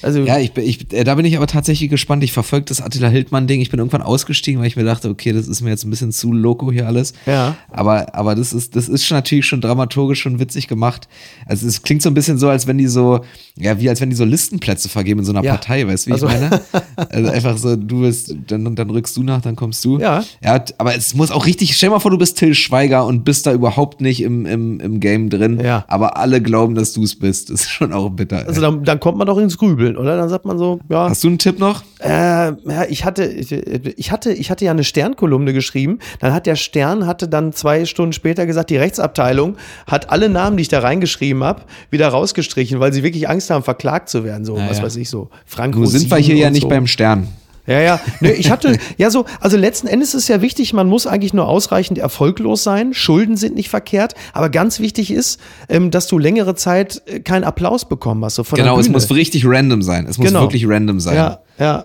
Also, 0.02 0.20
Ja, 0.20 0.38
ich, 0.38 0.56
ich, 0.56 0.92
äh, 0.92 1.04
da 1.04 1.14
bin 1.14 1.24
ich 1.24 1.36
aber 1.36 1.46
tatsächlich 1.46 1.88
gespannt. 1.90 2.22
Ich 2.24 2.32
verfolge 2.32 2.66
das 2.66 2.80
Attila 2.80 3.08
Hildmann-Ding. 3.08 3.60
Ich 3.60 3.70
bin 3.70 3.78
irgendwann 3.78 4.02
ausgestiegen, 4.02 4.60
weil 4.60 4.68
ich 4.68 4.76
mir 4.76 4.84
dachte, 4.84 5.08
okay, 5.08 5.32
das 5.32 5.48
ist 5.48 5.60
mir 5.62 5.70
jetzt 5.70 5.84
ein 5.84 5.90
bisschen 5.90 6.12
zu 6.12 6.32
loco 6.32 6.70
hier 6.72 6.86
alles. 6.86 7.12
Ja. 7.26 7.56
Aber, 7.70 8.14
aber 8.14 8.34
das 8.34 8.52
ist, 8.52 8.76
das 8.76 8.88
ist 8.88 9.04
schon 9.06 9.16
natürlich 9.16 9.46
schon 9.46 9.60
dramaturgisch 9.60 10.20
schon 10.20 10.38
witzig 10.38 10.68
gemacht. 10.68 11.08
Also 11.46 11.66
es 11.66 11.82
klingt 11.82 12.02
so 12.02 12.10
ein 12.10 12.14
bisschen 12.14 12.38
so, 12.38 12.48
als 12.48 12.66
wenn 12.66 12.78
die 12.78 12.86
so, 12.86 13.20
ja, 13.56 13.80
wie 13.80 13.88
als 13.88 14.00
wenn 14.00 14.10
die 14.10 14.16
so 14.16 14.24
Listenplätze 14.24 14.88
vergeben 14.88 15.20
in 15.20 15.26
so 15.26 15.32
einer 15.32 15.42
Ja. 15.44 15.52
Partei, 15.52 15.86
weißt 15.86 16.06
du, 16.06 16.10
wie 16.10 16.12
Also- 16.14 16.26
ich 16.28 16.32
meine? 16.34 16.60
Also 17.10 17.30
einfach 17.30 17.58
so, 17.58 17.76
du 17.76 18.00
bist, 18.00 18.34
dann, 18.46 18.74
dann 18.74 18.90
rückst 18.90 19.16
du 19.16 19.22
nach, 19.22 19.42
dann 19.42 19.54
kommst 19.54 19.84
du. 19.84 19.98
Ja. 19.98 20.24
Ja, 20.42 20.64
aber 20.78 20.94
es 20.96 21.14
muss 21.14 21.30
auch 21.30 21.44
richtig, 21.46 21.76
stell 21.76 21.90
mal 21.90 21.98
vor, 22.00 22.10
du 22.10 22.16
bist 22.18 22.38
Till 22.38 22.54
Schweiger 22.54 23.04
und 23.06 23.22
bist 23.24 23.46
da 23.46 23.52
überhaupt 23.52 24.00
nicht 24.00 24.22
im, 24.22 24.46
im, 24.46 24.80
im 24.80 24.98
Game 25.00 25.28
drin. 25.28 25.60
Ja. 25.62 25.84
Aber 25.88 26.16
alle 26.16 26.40
glauben, 26.40 26.74
dass 26.74 26.94
du 26.94 27.02
es 27.02 27.14
bist. 27.18 27.50
Das 27.50 27.60
ist 27.62 27.70
schon 27.70 27.92
auch 27.92 28.08
bitter. 28.10 28.46
also 28.48 28.60
dann, 28.62 28.82
dann 28.84 28.98
kommt 28.98 29.18
man 29.18 29.26
doch 29.26 29.36
ins 29.38 29.58
Grübeln, 29.58 29.85
oder? 29.94 30.16
Dann 30.16 30.28
sagt 30.28 30.46
man 30.46 30.58
so, 30.58 30.80
ja. 30.88 31.10
Hast 31.10 31.22
du 31.22 31.28
einen 31.28 31.38
Tipp 31.38 31.58
noch? 31.58 31.82
Äh, 32.00 32.08
ja, 32.08 32.54
ich 32.88 33.04
hatte, 33.04 33.24
ich, 33.24 34.10
hatte, 34.10 34.32
ich 34.32 34.50
hatte 34.50 34.64
ja 34.64 34.70
eine 34.70 34.84
Sternkolumne 34.84 35.52
geschrieben. 35.52 35.98
Dann 36.20 36.32
hat 36.32 36.46
der 36.46 36.56
Stern 36.56 37.06
hatte 37.06 37.28
dann 37.28 37.52
zwei 37.52 37.84
Stunden 37.84 38.12
später 38.14 38.46
gesagt, 38.46 38.70
die 38.70 38.76
Rechtsabteilung 38.76 39.56
hat 39.86 40.10
alle 40.10 40.28
Namen, 40.28 40.56
die 40.56 40.62
ich 40.62 40.68
da 40.68 40.80
reingeschrieben 40.80 41.44
habe, 41.44 41.62
wieder 41.90 42.08
rausgestrichen, 42.08 42.80
weil 42.80 42.92
sie 42.92 43.02
wirklich 43.02 43.28
Angst 43.28 43.50
haben, 43.50 43.62
verklagt 43.62 44.08
zu 44.08 44.24
werden. 44.24 44.44
So, 44.44 44.56
Ja, 44.56 44.68
was 44.68 44.78
ja. 44.78 44.84
weiß 44.84 44.96
ich 44.96 45.10
so. 45.10 45.28
Frank 45.44 45.74
Nun 45.74 45.86
sind 45.86 46.10
wir 46.10 46.16
hier 46.16 46.36
ja 46.36 46.50
nicht 46.50 46.62
so. 46.62 46.68
beim 46.68 46.86
Stern. 46.86 47.28
Ja, 47.66 47.80
ja. 47.80 48.00
Nee, 48.20 48.32
ich 48.32 48.50
hatte, 48.50 48.78
ja 48.96 49.10
so, 49.10 49.24
also 49.40 49.56
letzten 49.56 49.86
Endes 49.86 50.14
ist 50.14 50.28
ja 50.28 50.40
wichtig, 50.42 50.72
man 50.72 50.86
muss 50.88 51.06
eigentlich 51.06 51.34
nur 51.34 51.46
ausreichend 51.48 51.98
erfolglos 51.98 52.62
sein. 52.62 52.94
Schulden 52.94 53.36
sind 53.36 53.54
nicht 53.54 53.68
verkehrt, 53.68 54.14
aber 54.32 54.50
ganz 54.50 54.78
wichtig 54.80 55.10
ist, 55.10 55.40
ähm, 55.68 55.90
dass 55.90 56.06
du 56.06 56.18
längere 56.18 56.54
Zeit 56.54 57.02
äh, 57.06 57.20
keinen 57.20 57.44
Applaus 57.44 57.88
bekommen 57.88 58.24
hast. 58.24 58.36
So 58.36 58.44
von 58.44 58.56
Genau, 58.56 58.72
der 58.74 58.80
es 58.80 58.86
Bühne. 58.86 58.92
muss 58.96 59.10
richtig 59.10 59.44
random 59.46 59.82
sein. 59.82 60.06
Es 60.08 60.18
muss 60.18 60.26
Genau. 60.28 60.42
wirklich 60.42 60.66
random 60.68 61.00
sein. 61.00 61.16
Ja, 61.16 61.40
ja. 61.58 61.84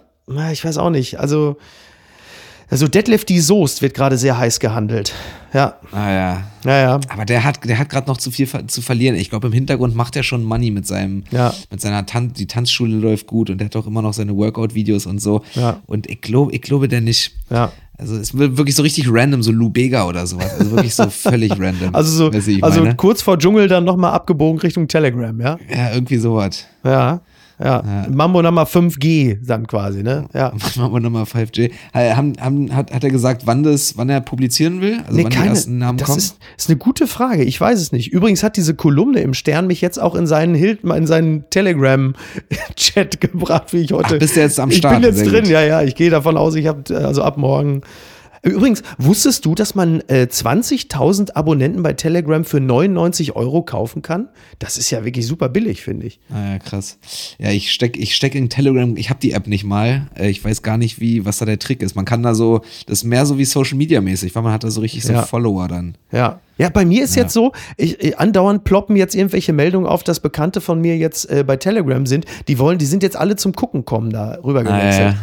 Ich 0.52 0.64
weiß 0.64 0.78
auch 0.78 0.92
nicht. 0.92 1.20
Also, 1.20 1.58
also 2.72 2.88
Detlef 2.88 3.26
die 3.26 3.40
Soest 3.40 3.82
wird 3.84 3.94
gerade 3.94 4.18
sehr 4.18 4.38
heiß 4.38 4.60
gehandelt. 4.60 5.14
Ja, 5.54 5.76
Ah 5.92 6.10
ja. 6.10 6.44
naja. 6.64 7.00
Aber 7.10 7.26
der 7.26 7.44
hat, 7.44 7.64
der 7.66 7.78
hat 7.78 7.90
gerade 7.90 8.08
noch 8.08 8.16
zu 8.18 8.32
viel 8.32 8.48
zu 8.68 8.82
verlieren. 8.82 9.16
Ich 9.18 9.30
glaube, 9.30 9.48
im 9.48 9.54
Hintergrund 9.54 9.96
macht 9.96 10.16
er 10.16 10.24
schon 10.24 10.44
Money 10.44 10.72
mit 10.72 10.88
seinem, 10.88 11.26
Ja. 11.30 11.54
mit 11.70 11.82
seiner 11.82 12.06
Tanz, 12.06 12.34
die 12.38 12.48
Tanzschule 12.48 12.96
läuft 12.96 13.28
gut 13.28 13.50
und 13.50 13.58
der 13.58 13.66
hat 13.66 13.76
auch 13.76 13.86
immer 13.86 14.02
noch 14.02 14.14
seine 14.14 14.36
Workout-Videos 14.38 15.06
und 15.06 15.20
so. 15.20 15.44
Ja. 15.54 15.82
Und 15.88 16.10
ich 16.10 16.22
glaube, 16.22 16.54
ich 16.54 16.62
glaube 16.62 16.88
der 16.88 17.02
nicht. 17.02 17.34
Ja. 17.50 17.72
Also 17.98 18.16
es 18.16 18.36
wird 18.36 18.58
wirklich 18.58 18.76
so 18.76 18.82
richtig 18.82 19.06
random, 19.10 19.44
so 19.44 19.52
Lou 19.52 19.70
Bega 19.70 20.06
oder 20.08 20.26
sowas. 20.26 20.58
Also 20.58 20.72
wirklich 20.72 20.96
so 20.96 21.10
völlig 21.10 21.52
random. 21.52 21.90
Also 21.94 22.12
so, 22.32 22.32
also 22.62 22.82
meine? 22.82 22.96
kurz 22.96 23.22
vor 23.22 23.38
Dschungel 23.38 23.68
dann 23.68 23.84
nochmal 23.84 24.14
abgebogen 24.14 24.60
Richtung 24.62 24.88
Telegram, 24.88 25.40
ja? 25.40 25.58
Ja, 25.70 25.94
irgendwie 25.94 26.18
sowas. 26.18 26.66
Ja. 26.84 27.20
Ja. 27.64 27.84
Mambo 28.10 28.42
Nummer 28.42 28.64
5G 28.66 29.38
dann 29.46 29.68
quasi, 29.68 30.04
ne? 30.04 30.26
Ja. 30.34 30.52
Wir 30.76 31.00
nochmal 31.00 31.24
5G. 31.24 31.72
Äh, 31.94 32.14
Haben, 32.14 32.34
haben, 32.40 32.76
hat, 32.76 32.92
hat 32.94 33.04
er 33.04 33.10
gesagt, 33.12 33.44
wann, 33.46 33.64
das, 33.64 33.98
wann 33.98 34.10
er 34.10 34.22
publizieren 34.22 34.82
will? 34.82 35.00
Also 35.06 35.16
Nee, 35.18 35.24
wann 35.24 35.32
die 35.32 35.38
keine, 35.38 35.50
ersten 35.50 35.78
Namen 35.78 35.98
das 35.98 36.08
kommen? 36.08 36.18
ist, 36.18 36.38
ist 36.58 36.70
eine 36.70 36.78
gute 36.78 37.08
Frage. 37.08 37.44
Ich 37.44 37.60
weiß 37.60 37.80
es 37.80 37.92
nicht. 37.92 38.12
Übrigens 38.12 38.44
hat 38.44 38.58
diese 38.58 38.74
Kolumne 38.76 39.20
im 39.22 39.34
Stern 39.34 39.68
mich 39.68 39.82
jetzt 39.82 40.02
auch 40.02 40.16
in 40.16 40.28
seinen 40.28 40.56
in 40.56 41.08
seinen 41.08 41.50
Telegram-Chat 41.50 43.22
gebracht, 43.22 43.74
wie 43.74 43.78
ich 43.82 43.92
heute. 43.92 44.16
Ach, 44.16 44.20
bist 44.20 44.36
du 44.36 44.40
jetzt 44.40 44.60
am 44.60 44.70
Ich 44.72 44.78
Start? 44.78 44.96
bin 44.96 45.04
jetzt 45.04 45.26
drin, 45.26 45.46
ja, 45.46 45.62
ja. 45.62 45.82
Ich 45.82 45.96
gehe 45.96 46.10
davon 46.10 46.38
aus, 46.38 46.56
ich 46.56 46.68
habe 46.68 46.96
also 46.98 47.22
ab 47.24 47.38
morgen. 47.38 47.82
Übrigens, 48.44 48.82
wusstest 48.98 49.46
du, 49.46 49.54
dass 49.54 49.76
man 49.76 50.02
äh, 50.08 50.28
20.000 50.30 51.36
Abonnenten 51.36 51.84
bei 51.84 51.94
Telegram 51.94 52.44
für 52.44 52.60
99 52.60 53.36
Euro 53.36 53.62
kaufen 53.62 54.02
kann? 54.02 54.30
Das 54.58 54.78
ist 54.78 54.90
ja 54.90 55.06
wirklich 55.06 55.28
super 55.28 55.48
billig, 55.48 55.84
finde 55.84 56.08
ich. 56.08 56.20
Ah 56.34 56.54
ja, 56.54 56.60
krass. 56.60 56.98
Ja, 57.38 57.52
ich 57.52 57.72
steck, 57.72 57.98
ich 57.98 58.16
steck 58.16 58.34
in 58.34 58.50
Telegram, 58.50 58.98
ich 58.98 59.10
habe 59.12 59.20
die 59.20 59.34
App 59.34 59.46
nicht 59.46 59.64
mal. 59.64 60.08
Äh, 60.18 60.30
Ich 60.30 60.44
weiß 60.44 60.64
gar 60.64 60.78
nicht, 60.80 61.00
wie, 61.00 61.24
was 61.24 61.38
da 61.38 61.46
der 61.46 61.60
Trick 61.60 61.84
ist. 61.84 61.96
Man 61.96 62.06
kann 62.06 62.24
da 62.24 62.34
so, 62.34 62.62
das 62.88 63.00
ist 63.00 63.04
mehr 63.04 63.28
so 63.28 63.38
wie 63.38 63.46
Social 63.46 63.78
Media 63.78 64.02
mäßig, 64.02 64.34
weil 64.34 64.42
man 64.42 64.54
hat 64.54 64.64
da 64.64 64.72
so 64.72 64.82
richtig 64.82 65.04
so 65.04 65.14
Ja. 65.14 65.22
Follower 65.22 65.68
dann. 65.68 65.96
Ja. 66.12 66.40
Ja, 66.58 66.70
bei 66.70 66.86
mir 66.86 67.04
ist 67.04 67.16
jetzt 67.16 67.34
so, 67.34 67.54
ich, 67.78 68.00
ich, 68.00 68.20
andauernd 68.20 68.64
ploppen 68.64 68.96
jetzt 68.96 69.16
irgendwelche 69.16 69.52
Meldungen 69.54 69.88
auf, 69.88 70.04
dass 70.04 70.20
Bekannte 70.20 70.62
von 70.62 70.80
mir 70.82 70.96
jetzt 70.98 71.30
äh, 71.30 71.44
bei 71.46 71.58
Telegram 71.58 72.06
sind. 72.06 72.26
Die 72.48 72.60
wollen, 72.60 72.78
die 72.78 72.86
sind 72.86 73.02
jetzt 73.04 73.18
alle 73.18 73.36
zum 73.36 73.54
Gucken 73.54 73.84
kommen 73.86 74.12
da 74.12 74.38
rüber 74.44 74.64
gewechselt. 74.64 75.14
ja. 75.14 75.18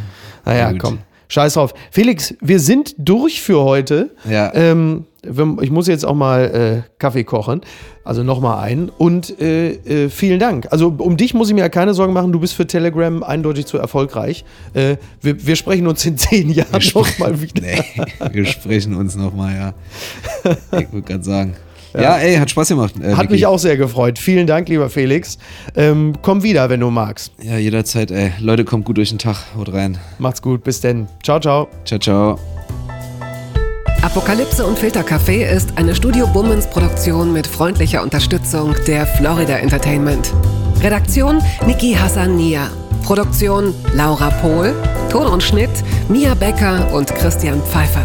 Naja, 0.44 0.64
Na 0.66 0.72
gut. 0.72 0.80
komm. 0.80 0.98
Scheiß 1.28 1.54
drauf. 1.54 1.74
Felix, 1.90 2.34
wir 2.40 2.58
sind 2.58 2.94
durch 2.98 3.42
für 3.42 3.62
heute. 3.62 4.10
Ja. 4.28 4.52
Ähm, 4.54 5.06
ich 5.60 5.70
muss 5.70 5.86
jetzt 5.86 6.06
auch 6.06 6.14
mal 6.14 6.84
äh, 6.86 6.90
Kaffee 6.98 7.24
kochen. 7.24 7.60
Also 8.02 8.22
nochmal 8.22 8.64
einen. 8.64 8.88
Und 8.88 9.38
äh, 9.40 9.72
äh, 9.72 10.08
vielen 10.08 10.40
Dank. 10.40 10.68
Also 10.70 10.94
um 10.96 11.18
dich 11.18 11.34
muss 11.34 11.48
ich 11.48 11.54
mir 11.54 11.60
ja 11.60 11.68
keine 11.68 11.92
Sorgen 11.92 12.14
machen. 12.14 12.32
Du 12.32 12.40
bist 12.40 12.54
für 12.54 12.66
Telegram 12.66 13.22
eindeutig 13.22 13.66
zu 13.66 13.76
erfolgreich. 13.76 14.46
Äh, 14.72 14.96
wir, 15.20 15.46
wir 15.46 15.56
sprechen 15.56 15.86
uns 15.86 16.06
in 16.06 16.16
zehn 16.16 16.48
Jahren 16.50 16.82
noch 16.94 17.18
mal 17.18 17.40
wieder. 17.42 17.60
Nee, 17.60 17.84
wir 18.32 18.46
sprechen 18.46 18.94
uns 18.94 19.14
nochmal, 19.14 19.54
ja. 19.54 19.74
Ich 20.78 20.90
würde 20.92 21.02
gerade 21.02 21.24
sagen. 21.24 21.56
Ja. 21.94 22.16
ey, 22.18 22.36
hat 22.36 22.50
Spaß 22.50 22.68
gemacht. 22.68 22.94
Äh, 23.00 23.12
Hat 23.12 23.22
Vicky. 23.24 23.32
mich 23.32 23.46
auch 23.46 23.58
sehr 23.58 23.76
gefreut. 23.76 24.18
Vielen 24.18 24.46
Dank, 24.46 24.68
lieber 24.68 24.90
Felix. 24.90 25.38
Ähm, 25.76 26.14
komm 26.22 26.42
wieder, 26.42 26.68
wenn 26.70 26.80
du 26.80 26.90
magst. 26.90 27.32
Ja, 27.42 27.56
jederzeit, 27.56 28.10
ey. 28.10 28.32
Leute, 28.40 28.64
kommt 28.64 28.84
gut 28.84 28.96
durch 28.98 29.08
den 29.08 29.18
Tag. 29.18 29.36
Haut 29.56 29.72
rein. 29.72 29.98
Macht's 30.18 30.42
gut. 30.42 30.62
Bis 30.64 30.80
denn. 30.80 31.06
Ciao, 31.22 31.40
ciao. 31.40 31.68
Ciao, 31.84 31.98
ciao. 31.98 32.38
Apokalypse 34.02 34.64
und 34.64 34.78
Filtercafé 34.78 35.44
ist 35.44 35.70
eine 35.76 35.94
Studio 35.94 36.26
Bummens 36.28 36.66
Produktion 36.68 37.32
mit 37.32 37.46
freundlicher 37.46 38.02
Unterstützung 38.02 38.74
der 38.86 39.06
Florida 39.06 39.56
Entertainment. 39.56 40.32
Redaktion 40.82 41.42
Niki 41.66 41.94
Hassania. 41.94 42.70
Produktion 43.02 43.74
Laura 43.94 44.30
Pohl. 44.40 44.74
Ton 45.10 45.26
und 45.26 45.42
Schnitt 45.42 45.70
Mia 46.08 46.34
Becker 46.34 46.92
und 46.92 47.12
Christian 47.16 47.60
Pfeiffer. 47.62 48.04